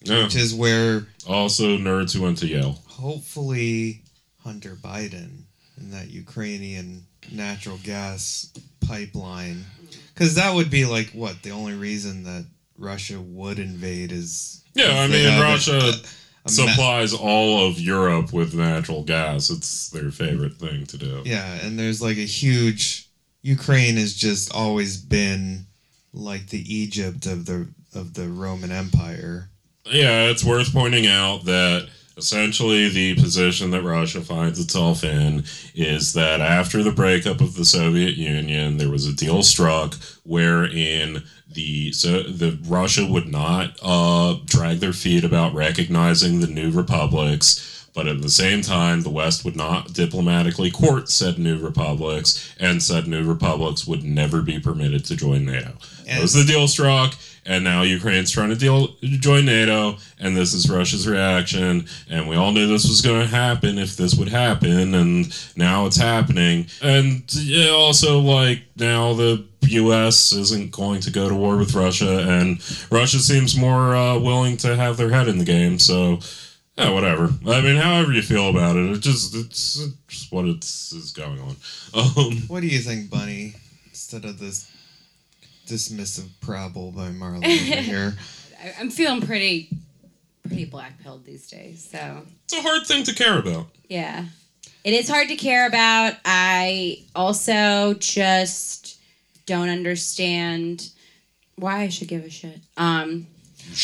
[0.01, 0.23] Yeah.
[0.23, 2.81] which is where Also, nerds who went to Yale.
[2.87, 4.01] hopefully
[4.43, 5.43] Hunter Biden
[5.77, 8.51] and that Ukrainian natural gas
[8.85, 9.65] pipeline.
[10.13, 12.45] Because that would be like what the only reason that
[12.77, 18.31] Russia would invade is Yeah, I mean, a- Russia a ma- supplies all of Europe
[18.33, 19.49] with natural gas.
[19.49, 21.21] It's their favorite thing to do.
[21.25, 23.07] Yeah, and there's like a huge
[23.41, 25.65] Ukraine has just always been
[26.13, 29.49] like the Egypt of the of the Roman Empire.
[29.85, 35.43] Yeah, it's worth pointing out that essentially the position that Russia finds itself in
[35.75, 41.23] is that after the breakup of the Soviet Union, there was a deal struck wherein
[41.49, 47.73] the so the Russia would not uh, drag their feet about recognizing the new republics.
[47.93, 52.83] But at the same time, the West would not diplomatically court said new republics, and
[52.83, 55.71] said new republics would never be permitted to join NATO.
[56.05, 57.15] That was the deal struck,
[57.47, 61.87] and now Ukraine's trying to deal join NATO, and this is Russia's reaction.
[62.09, 65.85] And we all knew this was going to happen if this would happen, and now
[65.85, 66.67] it's happening.
[66.83, 67.23] And
[67.71, 70.33] also, like now the U.S.
[70.33, 72.59] isn't going to go to war with Russia, and
[72.91, 75.79] Russia seems more uh, willing to have their head in the game.
[75.79, 76.19] So.
[76.79, 77.31] Yeah, whatever.
[77.47, 81.39] I mean, however you feel about it, it just it's just what it's is going
[81.39, 81.55] on.
[81.95, 83.55] Um, What do you think, Bunny?
[83.87, 84.69] Instead of this
[85.67, 87.47] dismissive prattle by Marlon over
[87.81, 88.15] here.
[88.63, 89.69] I, I'm feeling pretty
[90.47, 91.87] pretty black pilled these days.
[91.91, 93.67] So it's a hard thing to care about.
[93.89, 94.25] yeah,
[94.83, 96.13] it is hard to care about.
[96.25, 98.99] I also just
[99.45, 100.89] don't understand
[101.55, 102.59] why I should give a shit.
[102.77, 103.27] Um,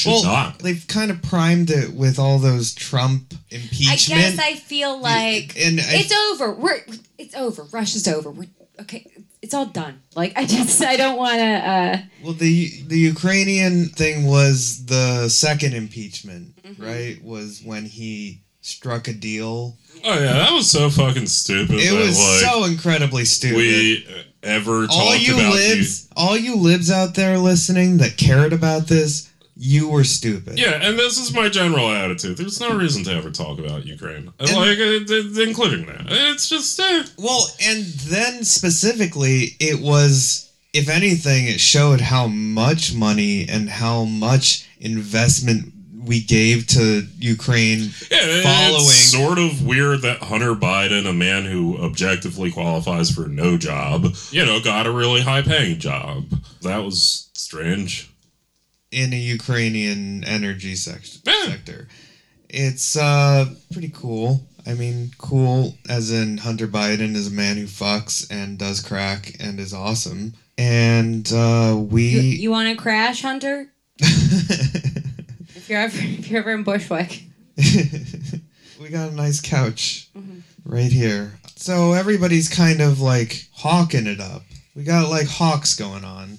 [0.06, 0.60] well, not.
[0.60, 3.90] they've kind of primed it with all those Trump impeachment.
[3.90, 4.22] I impeachment.
[4.22, 6.54] guess I feel like and I- it's over.
[6.54, 6.80] We're
[7.18, 7.64] it's over.
[7.74, 8.32] Russia's over.
[8.32, 8.48] We're
[8.82, 9.06] okay.
[9.42, 10.02] It's all done.
[10.16, 11.44] Like I just I don't want to.
[11.44, 16.84] uh Well, the the Ukrainian thing was the second impeachment, Mm-hmm.
[16.84, 17.24] right?
[17.24, 19.78] Was when he struck a deal.
[20.06, 21.76] Oh yeah, that was so fucking stupid.
[21.76, 23.58] It that, was like, so incredibly stupid.
[23.58, 24.08] we
[24.42, 28.88] ever talked all you about libs, all you libs out there listening that cared about
[28.88, 29.30] this,
[29.66, 30.60] you were stupid.
[30.60, 32.36] Yeah, and this is my general attitude.
[32.38, 36.06] There's no reason to ever talk about Ukraine, And- like uh, including that.
[36.10, 37.04] It's just eh.
[37.18, 44.04] Well, and then specifically, it was, if anything, it showed how much money and how
[44.04, 45.72] much investment
[46.06, 47.92] we gave to Ukraine.
[48.12, 53.30] Yeah, Following- it's sort of weird that Hunter Biden, a man who objectively qualifies for
[53.30, 56.26] no job, you know, got a really high paying job.
[56.64, 58.10] That was strange.
[58.94, 61.46] In a Ukrainian energy sec- Yeah.
[61.48, 61.88] sector.
[62.50, 64.48] It's uh pretty cool.
[64.66, 69.36] I mean, cool as in Hunter Biden is a man who fucks and does crack
[69.40, 70.34] and is awesome.
[70.58, 73.70] And uh we You, you want to crash, Hunter?
[75.56, 77.24] If you're ever if you're ever in Bushwick.
[77.58, 80.10] we got a nice couch
[80.66, 81.34] right here.
[81.56, 84.44] So everybody's kind of like hawking it up.
[84.76, 86.38] We got like hawks going on.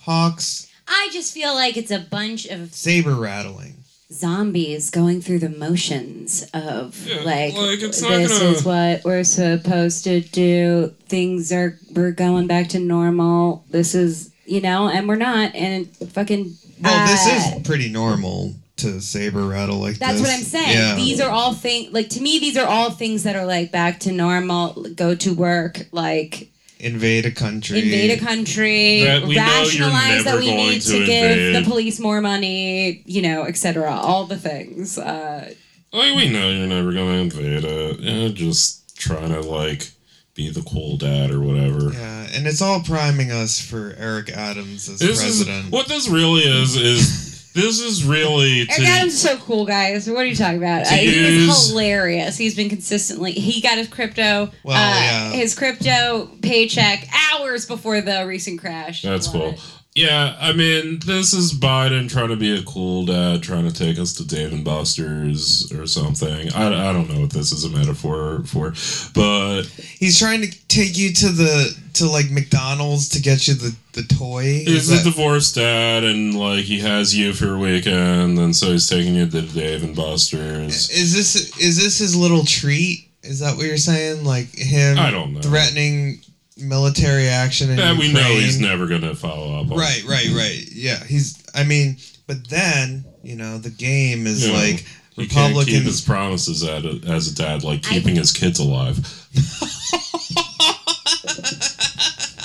[0.00, 3.76] Hawks, I just feel like it's a bunch of saber rattling.
[4.12, 9.04] zombies going through the motions of Yeah, like, like, it's not this gonna- is what
[9.04, 10.92] we're supposed to do.
[11.08, 13.64] Things are we're going back to normal.
[13.70, 15.54] This is you know, and we're not.
[15.54, 16.56] And fucking.
[16.82, 20.22] Well, this uh, is pretty normal to saber rattle like That's this.
[20.22, 20.76] what I'm saying.
[20.76, 20.96] Yeah.
[20.96, 22.40] These are all things like to me.
[22.40, 24.86] These are all things that are like back to normal.
[24.96, 25.86] Go to work.
[25.92, 26.49] Like
[26.80, 27.78] invade a country.
[27.82, 32.20] invade a country, That we rationalize that we need to to, give the police more
[32.20, 33.92] money, you know, etc.
[33.92, 34.98] All the things.
[34.98, 35.52] Uh,
[35.92, 38.00] Like we know you're never gonna invade it.
[38.00, 39.90] Yeah, just trying to like
[40.34, 41.92] be the cool dad or whatever.
[41.92, 45.66] Yeah, and it's all priming us for Eric Adams as This president.
[45.66, 46.76] is what this really is.
[46.76, 50.08] Is this is really Eric to, Adams is so cool, guys.
[50.08, 50.86] What are you talking about?
[50.86, 51.04] To Uh, he
[51.46, 52.36] use- is hilarious.
[52.36, 53.32] He's been consistently.
[53.32, 54.50] He got his crypto.
[54.62, 55.32] Well, uh, yeah.
[55.32, 59.02] His crypto paycheck hours before the recent crash.
[59.02, 59.50] That's cool.
[59.50, 59.60] it.
[60.00, 63.98] Yeah, I mean, this is Biden trying to be a cool dad, trying to take
[63.98, 66.50] us to Dave and Buster's or something.
[66.54, 68.72] I, I don't know what this is a metaphor for,
[69.14, 69.64] but
[69.98, 74.02] He's trying to take you to the to like McDonald's to get you the the
[74.04, 74.42] toy.
[74.42, 78.72] he's Is a divorced dad, and like he has you for a weekend, and so
[78.72, 80.88] he's taking you to Dave and Buster's.
[80.90, 83.06] is this is this his little treat?
[83.22, 84.24] Is that what you're saying?
[84.24, 85.40] Like him I don't know.
[85.40, 86.20] threatening
[86.60, 89.78] military action in That we know he's never going to follow up on.
[89.78, 90.64] Right, right, right.
[90.72, 91.42] Yeah, he's.
[91.54, 91.96] I mean,
[92.26, 94.84] but then you know the game is You know, like
[95.16, 98.98] He can't keep his promises at a, as a dad, like keeping his kids alive.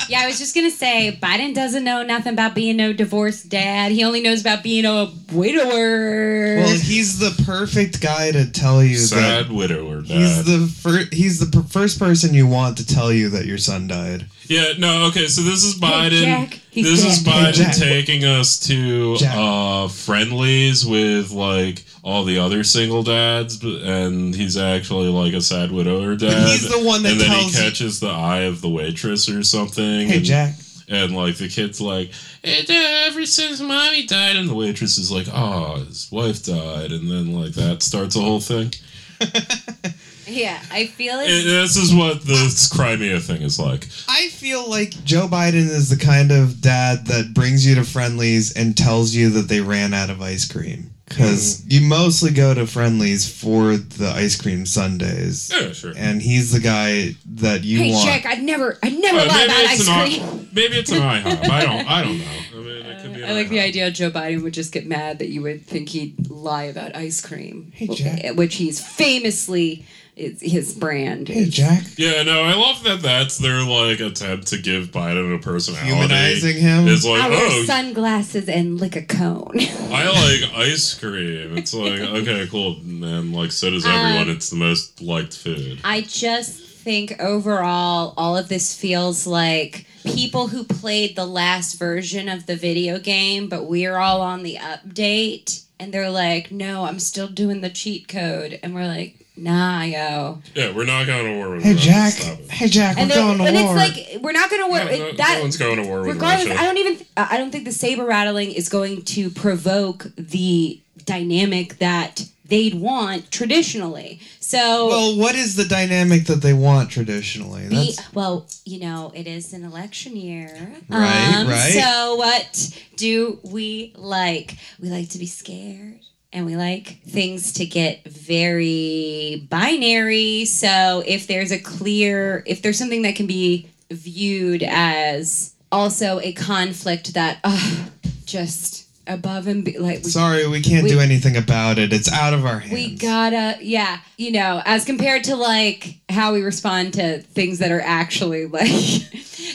[0.10, 3.92] Yeah, I was just gonna say Biden doesn't know nothing about being no divorced dad.
[3.92, 6.58] He only knows about being a widower.
[6.58, 10.18] Well, he's the perfect guy to tell you Sad that widower dad.
[10.18, 11.14] he's the first.
[11.14, 14.26] He's the per- first person you want to tell you that your son died.
[14.48, 16.22] Yeah, no, okay, so this is Biden.
[16.24, 17.24] Jack, he's this is.
[17.26, 24.36] Biden Hey, taking us to uh Friendly's with like all the other single dads, and
[24.36, 26.48] he's actually like a sad widower dad.
[26.50, 29.28] he's the one that and then he tells you- catches the eye of the waitress
[29.28, 30.08] or something.
[30.08, 30.54] Hey, and, Jack.
[30.88, 32.12] And like the kid's like,
[32.44, 36.92] hey, Dad, ever since mommy died, and the waitress is like, oh, his wife died,
[36.92, 38.72] and then like that starts a whole thing.
[40.28, 43.88] yeah, I feel like And this is what this Crimea thing is like.
[44.08, 48.56] I feel like Joe Biden is the kind of dad that brings you to Friendly's
[48.56, 50.92] and tells you that they ran out of ice cream.
[51.08, 51.68] Because Hmm.
[51.70, 55.52] you mostly go to Friendly's for the ice cream sundaes.
[55.54, 55.94] Yeah, sure.
[55.96, 58.06] And he's the guy that you Hey want.
[58.08, 60.50] Jack, I'd never, I'd never Uh, lie maybe, about it's ice an, cream.
[60.54, 61.48] maybe it's an IHOP.
[61.50, 61.88] I don't.
[61.92, 62.26] I don't know.
[62.56, 63.22] I mean, it could be.
[63.22, 65.90] An I like the idea Joe Biden would just get mad that you would think
[65.90, 68.36] he'd lie about ice cream, Hey, Jack.
[68.36, 69.86] which he's famously
[70.16, 71.28] is his brand.
[71.28, 71.84] Hey, Jack.
[71.98, 73.02] Yeah, no, I love that.
[73.02, 75.88] That's their like attempt to give Biden a personality.
[75.88, 76.88] Humanizing him.
[76.88, 79.58] Is like, I wear oh, sunglasses and lick a cone.
[79.58, 81.58] I like ice cream.
[81.58, 84.30] It's like, okay, cool, and like so does everyone.
[84.30, 85.80] Um, it's the most liked food.
[85.84, 92.30] I just think overall, all of this feels like people who played the last version
[92.30, 97.00] of the video game, but we're all on the update, and they're like, "No, I'm
[97.00, 101.38] still doing the cheat code," and we're like, "Nah, yo." Yeah, we're not going to
[101.38, 101.88] war with Hey, Russia.
[101.88, 102.14] Jack.
[102.50, 102.98] Hey, Jack.
[102.98, 103.78] And, we're going to and war.
[103.78, 104.92] it's like we're not going to work.
[104.92, 106.62] No, no, that no one's going to war with regardless, Russia.
[106.62, 107.06] I don't even.
[107.18, 113.32] I don't think the saber rattling is going to provoke the dynamic that they'd want
[113.32, 114.20] traditionally.
[114.40, 117.68] So well, what is the dynamic that they want traditionally?
[117.68, 120.50] Be, That's well, you know, it is an election year.
[120.90, 121.74] Right, um, right.
[121.74, 124.56] So, what do we like?
[124.80, 126.00] We like to be scared.
[126.36, 130.44] And we like things to get very binary.
[130.44, 136.34] So, if there's a clear, if there's something that can be viewed as also a
[136.34, 137.86] conflict that, uh,
[138.26, 141.94] just above and be, like, we sorry, we can't we- do anything about it.
[141.94, 142.74] It's out of our hands.
[142.74, 147.72] we gotta, yeah, you know, as compared to like how we respond to things that
[147.72, 148.70] are actually like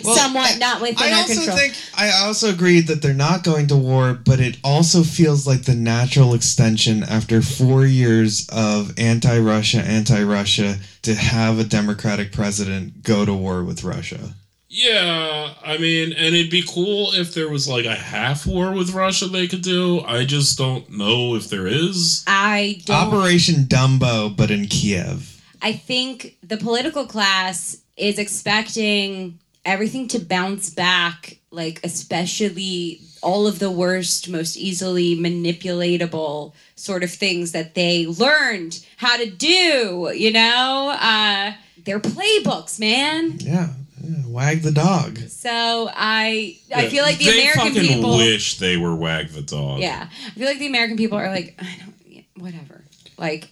[0.04, 0.98] Well, somewhat I- not within.
[0.98, 1.56] I our also control.
[1.56, 5.62] think I also agree that they're not going to war, but it also feels like
[5.64, 13.24] the natural extension after four years of anti-Russia, anti-Russia to have a Democratic president go
[13.24, 14.34] to war with Russia.
[14.72, 18.94] Yeah, I mean, and it'd be cool if there was like a half war with
[18.94, 20.00] Russia they could do.
[20.02, 22.22] I just don't know if there is.
[22.28, 22.96] I don't.
[22.96, 25.42] Operation Dumbo, but in Kiev.
[25.60, 33.58] I think the political class is expecting everything to bounce back, like especially all of
[33.58, 40.12] the worst, most easily manipulatable sort of things that they learned how to do.
[40.14, 41.54] You know, uh,
[41.84, 43.32] their playbooks, man.
[43.40, 43.70] Yeah,
[44.10, 45.18] yeah, wag the dog.
[45.28, 49.42] So I I feel like the they American fucking people wish they were Wag the
[49.42, 49.80] Dog.
[49.80, 50.08] Yeah.
[50.26, 52.84] I feel like the American people are like I don't yeah, whatever.
[53.18, 53.50] Like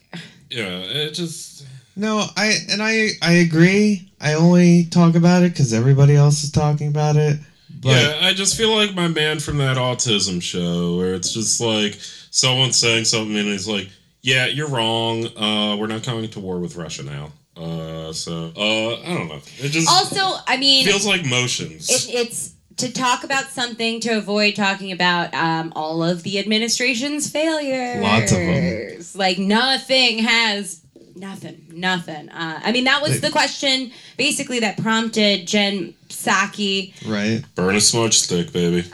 [0.50, 1.66] Yeah, it just.
[1.96, 4.10] No, I and I I agree.
[4.20, 7.38] I only talk about it because everybody else is talking about it.
[7.80, 11.60] But yeah, I just feel like my man from that autism show where it's just
[11.60, 11.96] like
[12.30, 13.88] someone saying something and he's like,
[14.22, 15.26] "Yeah, you're wrong.
[15.36, 19.40] Uh, we're not going to war with Russia now." Uh, so uh, I don't know.
[19.58, 21.90] It just Also, I mean, feels like motions.
[21.90, 27.28] it, it's to talk about something to avoid talking about um, all of the administration's
[27.28, 28.00] failures.
[28.02, 29.00] Lots of 'em.
[29.14, 30.80] Like nothing has
[31.16, 32.28] nothing, nothing.
[32.28, 37.42] Uh, I mean, that was They- the question basically that prompted Jen Psaki Right?
[37.56, 38.84] Burn a smudge stick, baby.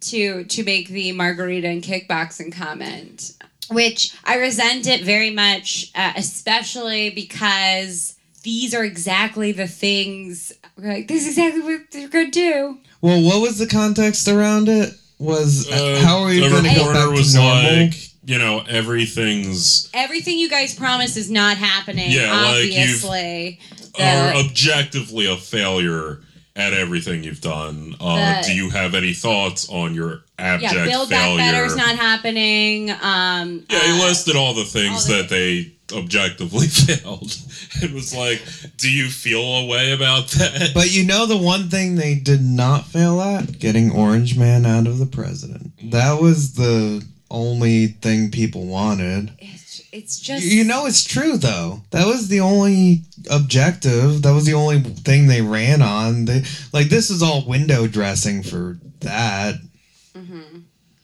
[0.00, 3.34] to to make the margarita and kickboxing comment,
[3.72, 10.52] which I resent it very much, uh, especially because these are exactly the things.
[10.76, 12.78] Like, this is exactly what they're gonna do.
[13.00, 14.92] Well, what was the context around it?
[15.18, 17.62] Was Uh, how are you going to go reporter back was to normal?
[17.84, 17.94] like,
[18.24, 22.10] you know, everything's Everything you guys promised is not happening.
[22.10, 23.60] Yeah, like, you've- obviously.
[23.96, 26.20] The- are objectively a failure
[26.54, 27.94] at everything you've done.
[28.00, 31.38] Uh, The- do you have any thoughts on your abject yeah, Build failure?
[31.38, 32.90] Back Better's not happening.
[32.90, 37.34] Um, yeah, he uh, listed all the things all the- that they objectively failed.
[37.82, 38.42] It was like,
[38.76, 40.70] do you feel a way about that?
[40.74, 43.58] But you know the one thing they did not fail at?
[43.58, 45.72] Getting Orange Man out of the president.
[45.90, 49.32] That was the only thing people wanted.
[49.38, 49.61] It's,
[49.92, 50.44] it's just.
[50.44, 51.82] You know it's true though.
[51.90, 54.22] That was the only objective.
[54.22, 56.24] That was the only thing they ran on.
[56.24, 59.56] They like this is all window dressing for that.
[60.14, 60.58] Mm-hmm.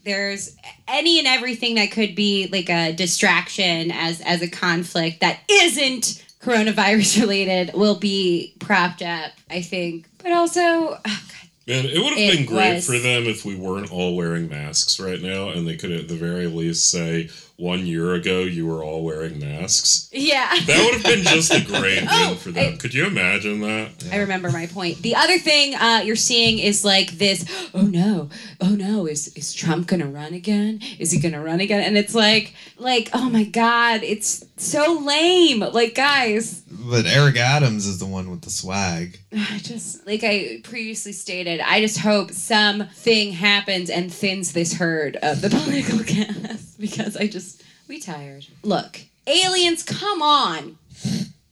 [0.05, 0.55] there's
[0.87, 6.23] any and everything that could be like a distraction as as a conflict that isn't
[6.43, 11.23] coronavirus related will be propped up i think but also oh God,
[11.67, 14.49] Man, it would have It been great was- for them if we weren't all wearing
[14.49, 17.29] masks right now, and they could at the very least say,
[17.59, 21.61] "One year ago, you were all wearing masks." yeah That would have been just a
[21.65, 22.75] great Oh, win for them.
[22.75, 23.91] I- Could you imagine that?
[24.13, 25.03] I remember my point.
[25.03, 27.45] The other thing uh, you're seeing is like this.
[27.75, 28.31] Oh no!
[28.61, 29.07] Oh no!
[29.07, 30.81] Is is Trump gonna run again?
[30.99, 31.83] Is he gonna run again?
[31.83, 34.03] And it's like, like, oh my god!
[34.03, 35.61] It's so lame.
[35.61, 39.19] Like, guys, But Eric Adams is the one with the swag.
[39.37, 45.17] I just like I previously stated, I just hope something happens and thins this herd
[45.23, 48.47] of the political cast because I just we tired.
[48.63, 50.79] Look, aliens, come on,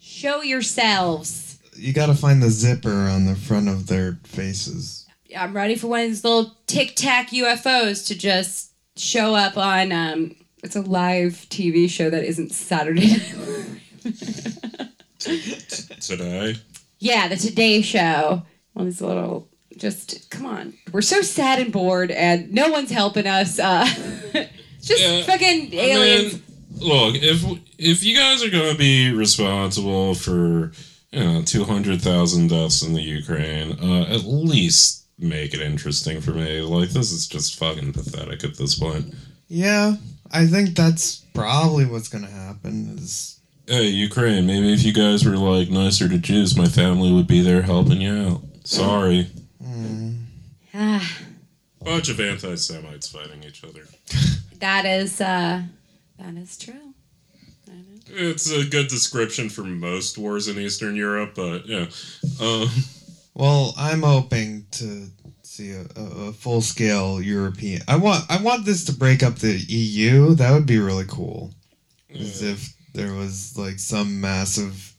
[0.00, 1.58] show yourselves.
[1.74, 5.06] You got to find the zipper on the front of their faces.
[5.36, 9.92] I'm ready for one of these little tic tac UFOs to just show up on.
[9.92, 13.08] um It's a live TV show that isn't Saturday
[14.04, 14.92] Night
[16.00, 16.54] Today,
[16.98, 18.42] Yeah, the Today Show.
[18.72, 20.74] One of these little, just come on.
[20.92, 23.58] We're so sad and bored, and no one's helping us.
[23.58, 23.86] Uh,
[24.82, 26.34] just Yeah, fucking aliens.
[26.34, 26.42] I mean,
[26.88, 27.44] look, if
[27.78, 30.72] if you guys are going to be responsible for
[31.12, 36.20] you know two hundred thousand deaths in the Ukraine, uh, at least make it interesting
[36.20, 36.60] for me.
[36.60, 39.14] Like this is just fucking pathetic at this point.
[39.48, 39.96] Yeah,
[40.32, 42.98] I think that's probably what's going to happen.
[42.98, 43.35] Is
[43.66, 47.40] Hey, Ukraine, maybe if you guys were like nicer to Jews, my family would be
[47.40, 48.42] there helping you out.
[48.64, 49.28] Sorry.
[50.74, 51.18] Ah,
[51.84, 53.82] Bunch of anti Semites fighting each other.
[54.60, 55.62] that is, uh,
[56.18, 56.94] that is true.
[57.66, 57.74] That
[58.14, 61.86] is- It's a good description for most wars in Eastern Europe, but yeah.
[62.40, 62.68] Um,
[63.34, 65.08] well, I'm hoping to
[65.42, 67.82] see a, a, a full scale European.
[67.88, 70.34] I want I want this to break up the EU.
[70.34, 71.52] That would be really cool.
[72.14, 74.94] As if there was like some massive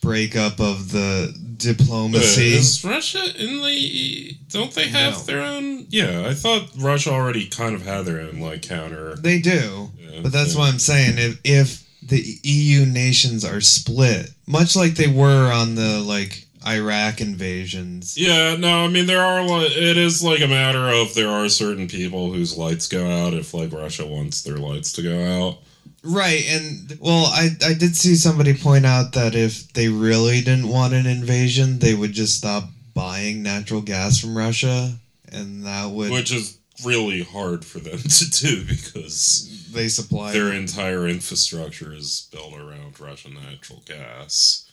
[0.00, 2.54] breakup of the diplomacy.
[2.54, 4.36] Uh, is Russia in the.
[4.48, 5.22] Don't they have No.
[5.24, 5.86] their own.
[5.90, 9.16] Yeah, I thought Russia already kind of had their own, like, counter.
[9.16, 10.60] They do, Yeah, but that's yeah.
[10.60, 11.14] what I'm saying.
[11.18, 17.20] If if the EU nations are split, much like they were on the like Iraq
[17.20, 18.16] invasions.
[18.16, 21.48] Yeah, no, I mean there are like it is like a matter of there are
[21.48, 25.58] certain people whose lights go out if like Russia wants their lights to go out.
[26.02, 30.68] Right, and well, I I did see somebody point out that if they really didn't
[30.68, 34.98] want an invasion, they would just stop buying natural gas from Russia,
[35.30, 40.32] and that would Which is really hard for them to do because they supply.
[40.32, 44.66] their entire infrastructure is built around Russian natural gas.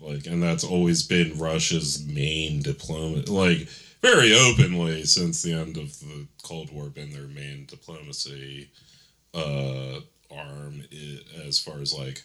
[0.00, 3.68] Like and that's always been Russia's main diplomacy like
[4.02, 8.70] very openly since the end of the Cold War been their main diplomacy
[9.32, 10.00] uh
[10.36, 10.82] arm
[11.46, 12.22] as far as like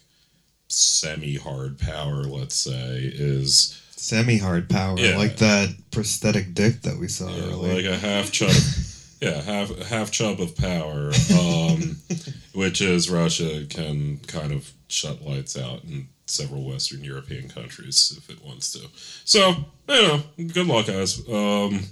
[0.68, 5.18] semi hard power let's say is semi-hard power, Yeah.
[5.18, 7.74] like that prosthetic dick that we saw Yeah, earlier.
[7.74, 8.50] like a half chub.
[9.20, 11.98] yeah, half half chub of power, um,
[12.54, 18.30] which is Russia can kind of shut lights out in several Western European countries if
[18.30, 18.80] it wants to.
[19.26, 19.50] So,
[19.88, 20.22] you know,
[20.54, 21.18] good luck, guys.
[21.28, 21.84] Um,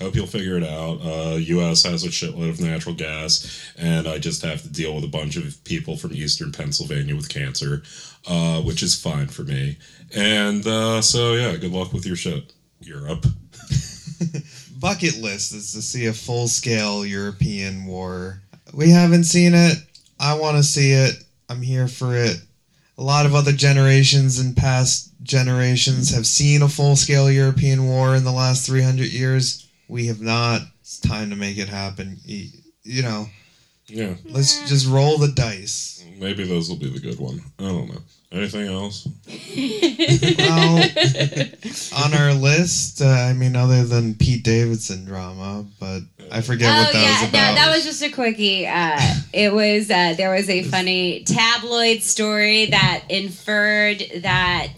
[0.00, 1.00] Hope you'll figure it out.
[1.02, 1.82] Uh, U.S.
[1.84, 5.36] has a shitload of natural gas, and I just have to deal with a bunch
[5.36, 7.82] of people from Eastern Pennsylvania with cancer,
[8.28, 9.78] uh, which is fine for me.
[10.14, 13.26] And uh, so, yeah, good luck with your shit, Europe.
[14.78, 18.40] bucket list is to see a full scale European war.
[18.72, 19.78] We haven't seen it.
[20.20, 21.14] I want to see it.
[21.48, 22.36] I'm here for it.
[22.96, 28.16] A lot of other generations and past generations have seen a full scale European war
[28.16, 29.67] in the last 300 years.
[29.88, 30.60] We have not.
[30.80, 32.18] It's time to make it happen.
[32.24, 33.26] You know,
[33.86, 36.04] Yeah, let's just roll the dice.
[36.18, 37.40] maybe those will be the good one.
[37.58, 38.00] I don't know.
[38.30, 39.08] Anything else?
[40.38, 40.82] Well,
[41.96, 46.82] on our list, uh, I mean, other than Pete Davidson drama, but I forget Oh
[46.84, 47.48] what that yeah, was about.
[47.48, 48.66] no, that was just a quickie.
[48.66, 48.98] Uh,
[49.32, 54.68] it was uh, there was a funny tabloid story that inferred that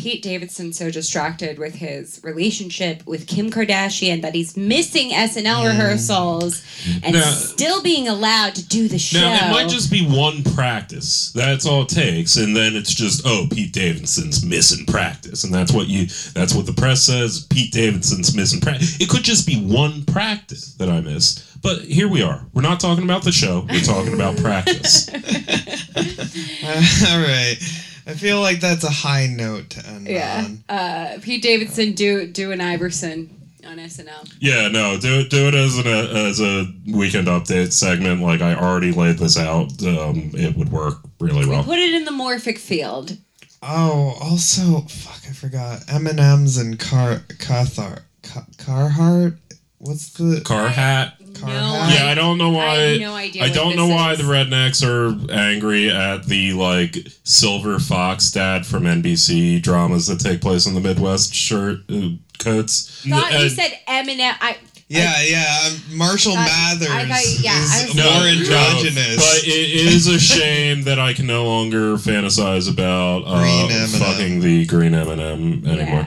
[0.00, 5.66] Pete Davidson so distracted with his relationship with Kim Kardashian that he's missing SNL mm.
[5.66, 6.62] rehearsals
[7.02, 9.20] and Now- still being allowed to do the show.
[9.20, 11.32] Now it might just be one practice.
[11.32, 15.70] That's all it takes, and then it's just oh Pete Davidson's missing practice, and that's
[15.70, 17.46] what you that's what the press says.
[17.50, 18.98] Pete Davidson's missing practice.
[19.00, 21.46] It could just be one practice that I missed.
[21.62, 22.46] But here we are.
[22.54, 23.66] We're not talking about the show.
[23.68, 25.10] We're talking about practice.
[27.10, 27.58] All right.
[28.06, 30.46] I feel like that's a high note to end yeah.
[30.46, 30.64] on.
[30.68, 34.34] Uh, Pete Davidson do do an Iverson on SNL.
[34.40, 38.20] Yeah, no, do it do it as an as a weekend update segment.
[38.20, 39.82] Like I already laid this out.
[39.82, 41.64] Um, it would work really well.
[41.64, 43.16] Put it in the morphic field.
[43.62, 45.80] Oh, also, fuck, I forgot.
[45.88, 49.36] M and M's and Car Cathar Ca- Carhartt.
[49.78, 50.68] What's the Car
[51.40, 51.46] hat.
[51.48, 51.94] No, hat?
[51.94, 52.66] Yeah, I don't know why.
[52.66, 54.18] I have no idea I don't this know why is.
[54.18, 60.40] the rednecks are angry at the like silver fox dad from NBC dramas that take
[60.40, 63.04] place in the Midwest shirt uh, coats.
[63.08, 64.34] thought you And- said Eminem.
[64.40, 64.56] I
[64.88, 65.68] Yeah, yeah.
[65.68, 69.16] um, Marshall thought- Mathers I thought- yeah, I is was- No, more no, androgynous.
[69.16, 73.86] but it is a shame that I can no longer fantasize about uh, M&M.
[74.00, 76.06] fucking the green M and M anymore.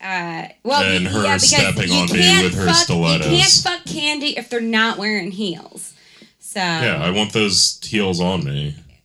[0.00, 3.32] Uh, well, And her yeah, because stepping on me with her fuck, stilettos.
[3.32, 5.94] You can't fuck candy if they're not wearing heels.
[6.38, 8.76] So Yeah, I want those heels on me.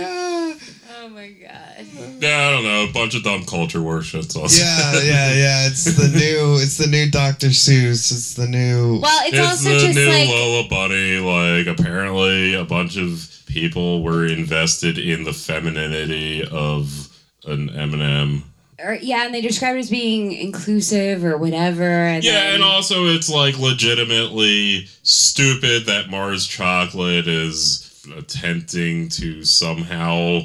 [0.00, 1.86] oh my god.
[2.20, 2.84] Yeah, I don't know.
[2.88, 4.62] A bunch of dumb culture war shits also.
[4.62, 5.66] yeah, yeah, yeah.
[5.66, 6.56] It's the new.
[6.60, 7.48] It's the new Dr.
[7.48, 8.10] Seuss.
[8.12, 8.98] It's the new.
[9.00, 11.18] Well, it's, It's also the just new like Lola Bunny.
[11.18, 17.08] Like, apparently, a bunch of people were invested in the femininity of
[17.46, 18.44] an M&M.
[18.84, 21.82] or, yeah, and they describe it as being inclusive or whatever.
[21.84, 27.84] And Yeah, then, and also it's like legitimately stupid that Mars Chocolate is
[28.16, 30.40] attempting to somehow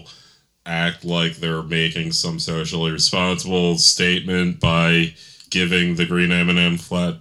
[0.65, 5.13] act like they're making some socially responsible statement by
[5.49, 7.15] giving the green M&M flat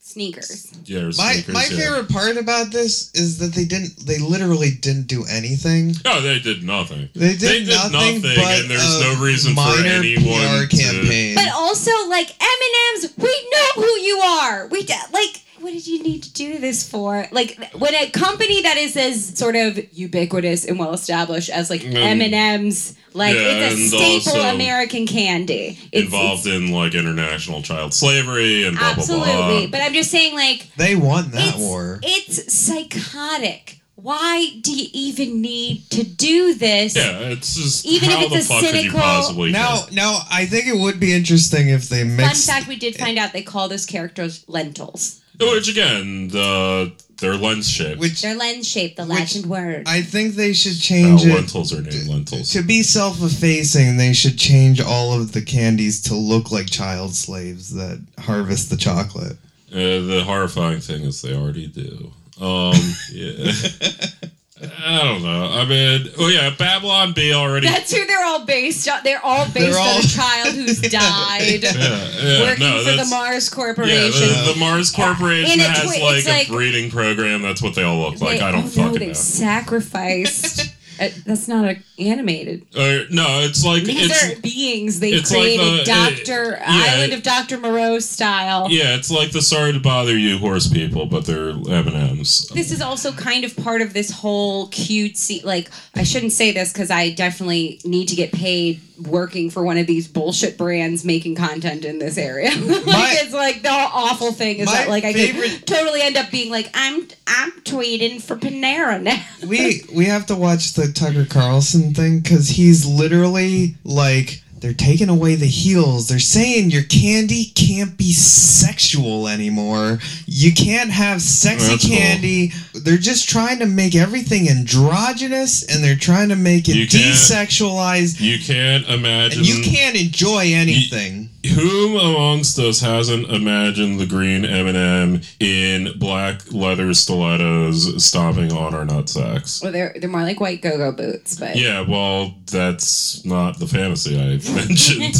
[0.00, 0.72] sneakers.
[0.84, 1.76] yeah, my sneakers, my yeah.
[1.76, 4.06] favorite part about this is that they didn't.
[4.06, 5.92] They literally didn't do anything.
[6.04, 7.08] No, they did nothing.
[7.14, 10.66] They did, They did nothing, nothing, but and there's no reason for minor anyone PR
[10.66, 11.34] to- campaign.
[11.34, 14.66] But also, like M&M's, we know who you are.
[14.68, 15.42] We d- like.
[15.60, 17.26] What did you need to do this for?
[17.32, 21.84] Like when a company that is as sort of ubiquitous and well established as like
[21.84, 25.78] M and M's, like Yeah, it's a staple American candy.
[25.92, 29.32] It's, involved in like international child slavery and blah absolutely.
[29.32, 29.66] blah blah.
[29.68, 32.00] But I'm just saying, like they won that it's, war.
[32.02, 33.80] It's psychotic.
[33.96, 36.94] Why do you even need to do this?
[36.94, 39.94] yeah, it's just Even if it's a fuck could you cynical- possibly Now, care?
[39.94, 43.32] now, I think it would be interesting if they Fun fact: We did find out
[43.32, 45.20] they call those characters lentils.
[45.40, 47.98] Which again, the their lens shape.
[47.98, 49.84] which They're lens shape, The Which Latin word.
[49.88, 51.34] I think they should no, change it.
[51.34, 52.52] lentils are named lentils.
[52.52, 57.74] To be self-effacing, they should change all of the candies to look like child slaves
[57.74, 59.36] that harvest the chocolate.
[59.72, 59.74] Uh,
[60.06, 62.12] the horrifying thing is they already do.
[62.40, 62.74] Um,
[63.12, 63.50] yeah.
[64.60, 65.50] I don't know.
[65.52, 67.68] I mean, oh yeah, Babylon Bee already.
[67.68, 69.00] That's who they're all based on.
[69.04, 71.72] They're all based They're all- on a child who's died yeah,
[72.20, 74.28] yeah, working no, for the that's- Mars Yeah, Corporation.
[74.28, 77.42] the, the Mars Corporation In a has twi- like it's a like- breeding program.
[77.42, 78.40] That's what they all look like.
[78.40, 79.12] They- I don't oh, no, they know.
[79.12, 80.74] sacrificed.
[81.00, 82.62] uh, that's not a, animated.
[82.74, 86.64] Uh, no, it's like These it's are beings they it's like created, the- Doctor yeah.
[86.66, 88.68] Island of Doctor Moreau style.
[88.70, 92.48] yeah, it's like the sorry to bother you horse people, but they're M and M's.
[92.48, 95.44] This is also kind of part of this whole cutesy.
[95.44, 99.78] Like I shouldn't say this because I definitely need to get paid working for one
[99.78, 102.50] of these bullshit brands making content in this area.
[102.54, 106.30] like My- it's like the awful thing is that like I could totally end up
[106.30, 109.22] being like I'm I'm tweeting for Panera now.
[109.46, 115.08] we we have to watch the Tucker Carlson thing because he's literally like they're taking
[115.08, 116.08] away the heels.
[116.08, 119.98] They're saying your candy can't be sexual anymore.
[120.26, 121.96] You can't have sexy That's cool.
[121.96, 122.52] candy.
[122.74, 128.20] They're just trying to make everything androgynous and they're trying to make it You desexualized.
[128.20, 129.38] You can't imagine.
[129.40, 131.30] And you can't enjoy anything.
[131.54, 138.84] Whom amongst us hasn't imagined the green M&M in black leather stilettos stomping on our
[138.84, 139.62] nutsacks?
[139.62, 144.16] Well, they're they're more like white go-go boots, but Yeah, well, that's not the fantasy
[144.18, 145.14] I mentioned.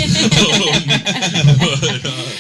[1.59, 2.31] But, uh,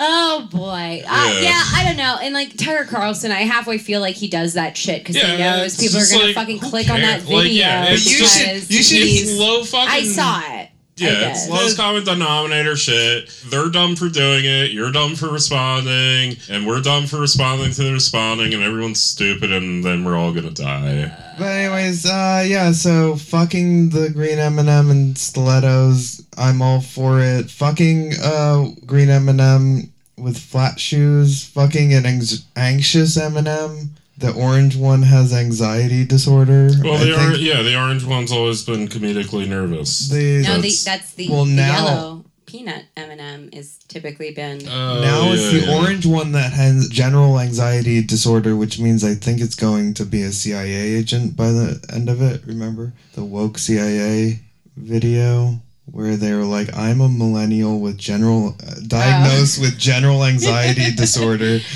[0.00, 1.40] Oh boy, uh, Yeah.
[1.40, 1.62] yeah.
[1.72, 2.18] I don't know.
[2.20, 5.38] And like Tucker Carlson, I halfway feel like he does that shit because Yeah, he
[5.38, 7.36] knows people are gonna like, fucking click on that video.
[7.38, 9.88] Like, yeah, it's You should- you should- low fucking.
[9.88, 10.53] I saw it.
[11.00, 13.28] I Yeah, it's lowest common denominator shit.
[13.46, 14.70] They're dumb for doing it.
[14.70, 19.52] You're dumb for responding, and we're dumb for responding to the responding, and everyone's stupid,
[19.52, 21.10] and then we're all gonna die.
[21.36, 22.70] But anyways, uh, yeah.
[22.72, 27.50] So fucking the green M and m and stilettos, I'm all for it.
[27.50, 31.44] Fucking uh, green M and m with flat shoes.
[31.44, 36.70] Fucking an anx- anxious M and m The orange one has anxiety disorder.
[36.82, 40.08] Well, I the think yeah, the orange one's always been comedically nervous.
[40.08, 43.78] the- No, the, That's- that's the, well, the now- yellow peanut M and m is
[43.88, 44.60] typically been.
[44.68, 45.76] Oh, now it's the yeah.
[45.80, 50.22] orange one that has general anxiety disorder, which means I think it's going to be
[50.22, 52.42] a CIA agent by the end of it.
[52.46, 54.38] Remember the woke CIA
[54.76, 55.60] video
[55.90, 61.58] where they were like, "I'm a millennial with general uh, diagnosed with general anxiety disorder."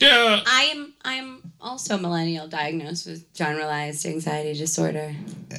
[0.00, 0.87] Yeah, I'm I'm
[1.68, 5.14] also a millennial diagnosed with generalized anxiety disorder.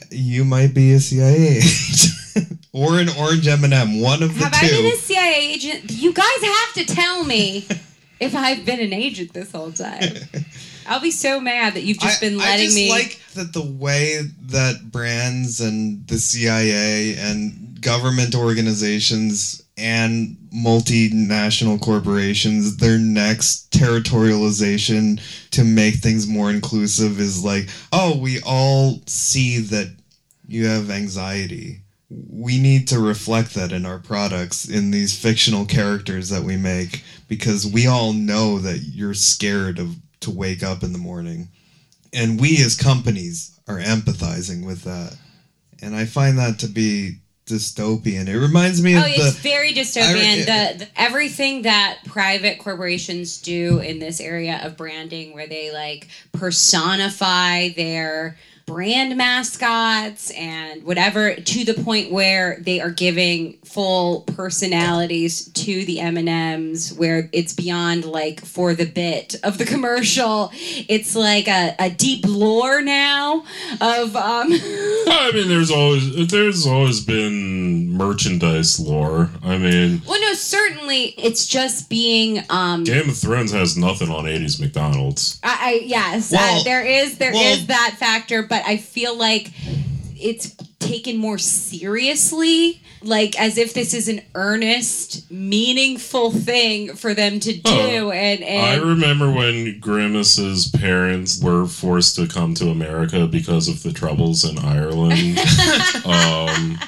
[0.10, 4.68] You might be a CIA agent or an orange M&M, one of the Have I
[4.68, 5.91] been a CIA agent?
[5.91, 7.68] You guys have to tell me
[8.19, 10.14] if I've been an agent this whole time.
[10.88, 12.64] I'll be so mad that you've just I, been letting me.
[12.64, 12.90] I just me.
[12.90, 22.77] like that the way that brands and the CIA and government organizations and multinational corporations,
[22.77, 29.95] their next territorialization to make things more inclusive is like, oh, we all see that
[30.47, 31.81] you have anxiety.
[32.10, 37.03] We need to reflect that in our products, in these fictional characters that we make,
[37.27, 41.49] because we all know that you're scared of to wake up in the morning.
[42.11, 45.15] And we as companies are empathizing with that.
[45.81, 47.19] And I find that to be
[47.49, 48.27] dystopian.
[48.27, 48.95] It reminds me.
[48.95, 50.41] Oh, of it's the very dystopian.
[50.47, 55.71] I- the, the everything that private corporations do in this area of branding, where they
[55.71, 58.38] like personify their
[58.70, 66.00] brand mascots and whatever to the point where they are giving full personalities to the
[66.00, 70.52] M&Ms where it's beyond like for the bit of the commercial.
[70.54, 73.44] It's like a, a deep lore now
[73.82, 79.30] of um I mean, there's always there's always been merchandise lore.
[79.43, 82.41] I mean, Well, no, certainly it's just being.
[82.49, 85.39] Um, Game of Thrones has nothing on '80s McDonald's.
[85.43, 89.15] I, I yes, Well- uh, there is there is well- that factor, but I feel
[89.17, 89.51] like
[90.21, 97.39] it's taken more seriously, like as if this is an earnest, meaningful thing for them
[97.41, 103.27] to do, Oh, and I remember when Grimace's parents were forced to come to America
[103.27, 105.38] because of the troubles in Ireland.
[106.05, 106.80] um,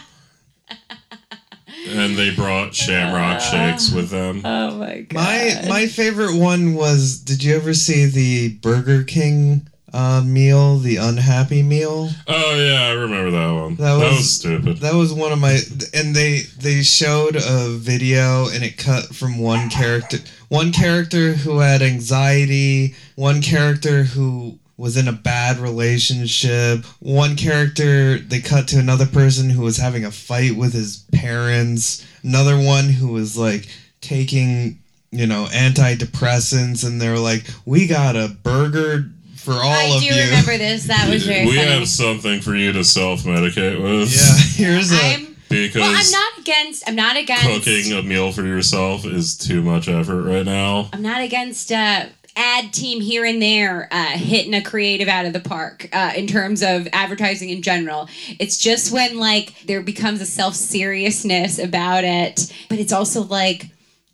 [1.92, 4.42] and they brought shamrock shakes with them.
[4.46, 5.16] oh my god!
[5.16, 10.96] my my favorite one was did you ever see the Burger King uh, meal, the
[10.96, 12.10] unhappy meal?
[12.28, 13.76] Oh yeah, I remember that one.
[13.76, 14.78] That That was- was, stupid.
[14.78, 15.60] That was one of my
[15.94, 21.60] and they they showed a video and it cut from one character one character who
[21.60, 28.80] had anxiety, one character who was in a bad relationship, one character they cut to
[28.80, 33.68] another person who was having a fight with his parents, another one who was like
[34.02, 34.80] taking,
[35.12, 39.06] you know, antidepressants and they're like, "We got a burger
[39.36, 40.88] for all I of do you." remember this.
[40.88, 41.70] That was very we funny.
[41.70, 44.12] have something for you to self-medicate with.
[44.12, 45.94] Yeah, here's a I'm Because well.
[45.96, 46.88] I'm not against.
[46.88, 50.90] I'm not against cooking a meal for yourself is too much effort right now.
[50.92, 52.06] I'm not against uh,
[52.36, 56.28] ad team here and there uh, hitting a creative out of the park uh, in
[56.28, 58.08] terms of advertising in general.
[58.40, 63.66] It's just when like there becomes a self seriousness about it, but it's also like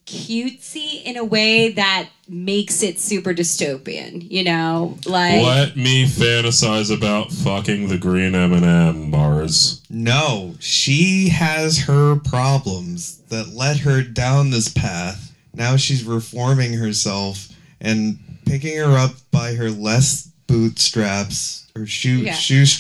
[0.08, 4.26] cutesy in a way that makes it super dystopian.
[4.30, 9.82] You know, like Let me fantasize about fucking the green M&M bars.
[9.90, 15.36] No, she has her problems that led her down this path.
[15.54, 17.50] Now she's reforming herself
[17.82, 22.34] and picking her up by her less bootstraps or shoe Yeah.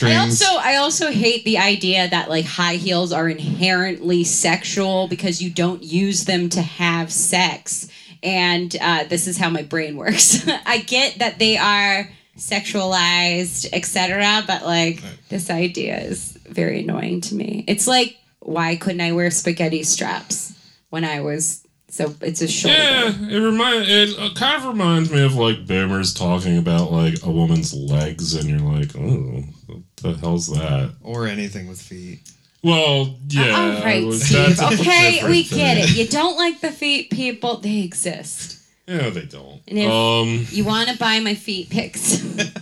[0.09, 5.41] I also I also hate the idea that like high heels are inherently sexual because
[5.41, 7.89] you don't use them to have sex.
[8.23, 10.47] And uh, this is how my brain works.
[10.65, 14.43] I get that they are sexualized, etc.
[14.47, 17.63] But like this idea is very annoying to me.
[17.67, 20.53] It's like why couldn't I wear spaghetti straps
[20.89, 22.77] when I was so it's a shoulder.
[22.77, 27.23] Yeah, it remind it uh, kind of reminds me of like boomers talking about like
[27.23, 30.93] a woman's legs, and you're like, oh, what the hell's that?
[31.03, 32.19] or anything with feet.
[32.63, 34.59] Well, yeah, All right, well, Steve.
[34.59, 35.95] Okay, different we get it.
[35.95, 37.57] You don't like the feet people.
[37.57, 38.55] They exist.
[38.87, 39.61] Yeah, they don't.
[39.67, 42.21] And if- um, You want to buy my feet pics?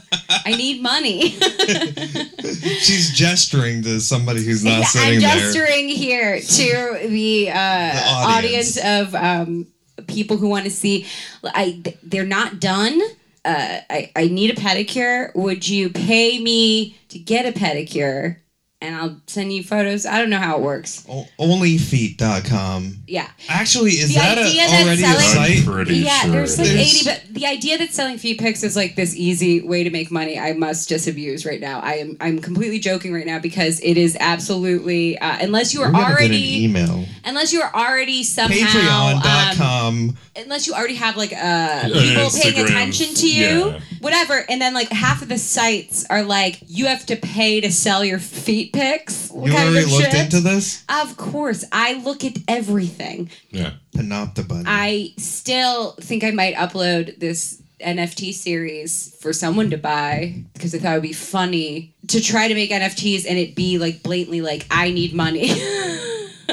[0.46, 1.30] I need money.
[2.80, 5.38] She's gesturing to somebody who's not Yeah, I'm sitting there.
[5.38, 8.78] gesturing here to the, uh, The audience.
[8.78, 8.78] audience.
[8.78, 9.68] of um,
[10.08, 11.06] people who want to see.
[11.44, 13.00] I they're not done.
[13.44, 15.34] Uh, I I need a pedicure.
[15.36, 18.38] Would you pay me to get a pedicure?
[18.86, 20.06] And I'll send you photos.
[20.06, 21.04] I don't know how it works.
[21.10, 22.98] O- Onlyfeet.com.
[23.08, 23.28] Yeah.
[23.50, 25.66] Actually, is The that idea a, that already a selling- I'm site?
[25.66, 26.32] pretty yeah, sure.
[26.32, 29.62] there's like There's- 80, but the idea that selling feet pics is like this easy
[29.62, 31.80] way to make money, I must just abuse right now.
[31.80, 35.88] I am I'm completely joking right now because it is absolutely uh, unless you are
[35.88, 37.06] We're gonna get an already email.
[37.24, 40.18] unless you are already somehow um, Patreon.com.
[40.36, 43.80] unless you already have like uh An people paying attention to you, yeah.
[44.00, 47.72] whatever, and then like half of the sites are like you have to pay to
[47.72, 49.32] sell your feet pics.
[49.34, 50.16] you kind already of looked shit.
[50.16, 50.84] into this?
[50.90, 53.30] Of course, I look at everything.
[53.50, 53.74] yeah.
[53.96, 60.74] Panopta I still think I might upload this NFT series for someone to buy because
[60.74, 64.04] I thought it would be funny to try to make NFTs and it be like
[64.04, 65.50] blatantly like I need money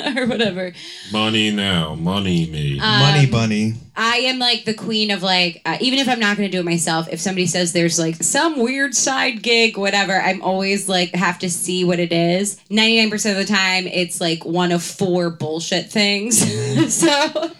[0.17, 0.73] or whatever.
[1.13, 2.79] Money now, money me.
[2.79, 3.75] Money um, Bunny.
[3.95, 6.61] I am like the queen of like uh, even if I'm not going to do
[6.61, 11.15] it myself, if somebody says there's like some weird side gig, whatever, I'm always like
[11.15, 12.59] have to see what it is.
[12.71, 16.39] 99% of the time, it's like one of four bullshit things.
[16.95, 17.51] so uh,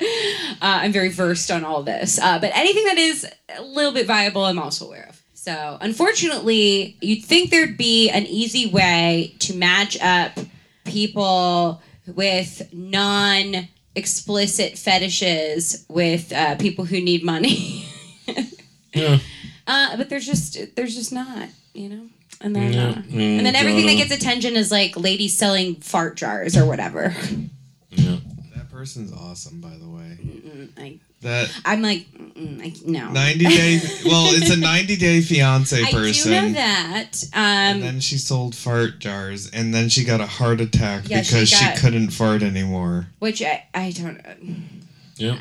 [0.61, 2.19] I'm very versed on all this.
[2.19, 5.23] Uh, but anything that is a little bit viable, I'm also aware of.
[5.35, 10.39] So unfortunately, you'd think there'd be an easy way to match up
[10.85, 17.87] people with non explicit fetishes with uh, people who need money.
[18.95, 19.19] yeah.
[19.67, 22.07] uh, but there's just there's just not, you know.
[22.41, 25.77] And then Yeah, uh, mm, and then everything that gets attention is like ladies selling
[25.77, 27.15] fart jars or whatever.
[27.91, 28.17] Yeah.
[28.57, 30.71] That person's awesome, by the way.
[30.79, 33.11] I, That I'm like, mm, I, no.
[33.13, 35.89] 90 day, well, it's a 90 day fiance person.
[35.97, 36.33] I person.
[36.33, 37.25] do know that.
[37.33, 41.21] And Um, then she sold fart jars, and then she got a heart attack Yeah,
[41.21, 43.07] because she, got- couldn't fart anymore.
[43.21, 44.19] which I, I don't.
[44.27, 44.35] uh,
[45.17, 45.39] Yeah.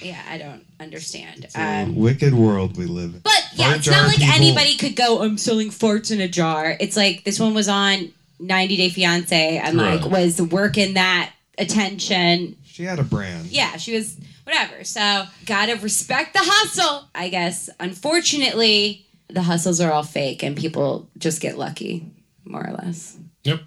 [0.00, 1.44] Yeah, I don't understand.
[1.44, 3.20] It's a Um, wicked world we live in.
[3.20, 6.26] But yeah, Fart it's not like people- anybody could go, I'm selling farts in a
[6.28, 6.76] jar.
[6.80, 12.56] It's like this one was on 90 Day Fiance and like was working that attention.
[12.66, 13.46] She had a brand.
[13.48, 14.16] Yeah, she was
[14.52, 14.84] whatever.
[14.84, 17.70] So gotta respect the hustle, I guess.
[17.80, 22.06] Unfortunately, the hustles are all fake and people just get lucky,
[22.44, 23.16] more or less.
[23.44, 23.60] Yep.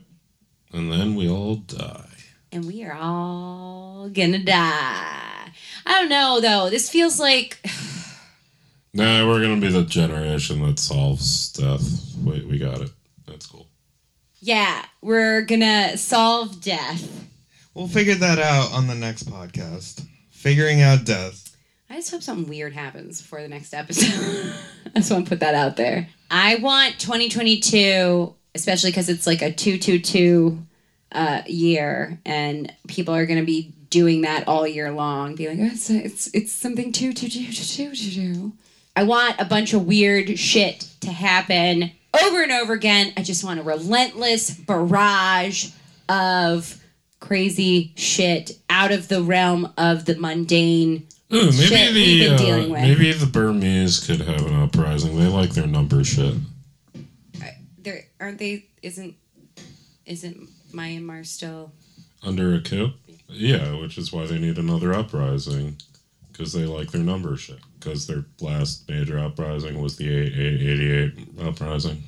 [0.74, 2.02] And then we all die.
[2.52, 5.52] And we are all gonna die.
[5.86, 6.70] I don't know though.
[6.70, 7.60] This feels like
[8.94, 12.16] Nah, we're gonna be the generation that solves death.
[12.24, 12.92] Wait, we got it.
[13.28, 13.68] That's cool.
[14.40, 17.28] yeah, we're gonna solve death.
[17.74, 20.06] We'll figure that out on the next podcast.
[20.46, 21.58] Figuring out death.
[21.90, 24.54] I just hope something weird happens before the next episode.
[24.96, 26.08] I just want to put that out there.
[26.30, 30.60] I want 2022, especially because it's like a 222
[31.14, 35.34] uh, year, and people are going to be doing that all year long.
[35.34, 38.54] Be like, oh, it's, it's, it's something 222.
[38.96, 41.90] I want a bunch of weird shit to happen
[42.24, 43.14] over and over again.
[43.18, 45.72] I just want a relentless barrage
[46.08, 46.85] of
[47.20, 52.34] crazy shit out of the realm of the mundane Ooh, maybe Shit we've the been
[52.34, 52.82] uh, dealing with.
[52.82, 55.18] maybe the Burmese could have an uprising.
[55.18, 56.36] They like their number shit.
[57.80, 59.16] there aren't they isn't
[60.06, 61.72] isn't Myanmar still
[62.24, 62.92] Under a coup?
[63.28, 65.78] Yeah, which is why they need another uprising.
[66.32, 67.60] Because they like their number shit.
[67.80, 72.04] Because their last major uprising was the 88 uprising.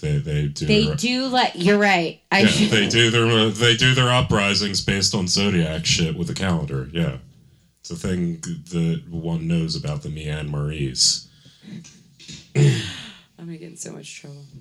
[0.00, 3.76] They, they do they their, do let you're right I yeah, they do their they
[3.76, 6.88] do their uprisings based on zodiac shit with a calendar.
[6.92, 7.16] Yeah,
[7.80, 11.26] It's a thing that one knows about the Myanmarese.
[12.56, 14.44] I'm gonna get in so much trouble.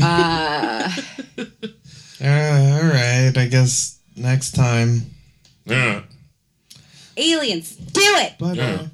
[0.00, 0.90] Uh,
[2.20, 5.02] Uh, all right, I guess next time.
[5.64, 6.02] Yeah.
[7.16, 8.34] aliens, do it.
[8.38, 8.64] But Yeah.
[8.70, 8.86] uh,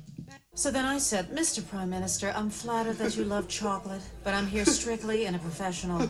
[0.56, 1.68] So then I said, Mr.
[1.68, 6.08] Prime Minister, I'm flattered that you love chocolate, but I'm here strictly in a professional.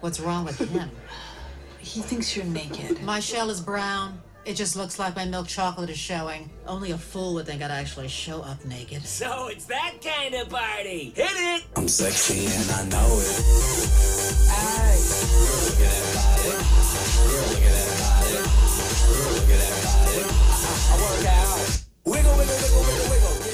[0.00, 0.90] What's wrong with him?
[1.78, 3.00] He thinks you're naked.
[3.02, 4.20] My shell is brown.
[4.44, 6.50] It just looks like my milk chocolate is showing.
[6.66, 9.04] Only a fool would think I'd actually show up naked.
[9.04, 11.12] So it's that kind of party.
[11.14, 11.62] Hit it.
[11.76, 13.44] I'm sexy and I know it.
[14.50, 14.98] Hey!
[15.62, 16.50] Look at everybody.
[17.48, 18.34] Look at everybody.
[19.38, 20.26] Look at everybody.
[20.90, 21.82] I workout.
[22.04, 23.51] Wiggle, wiggle, wiggle, wiggle, wiggle.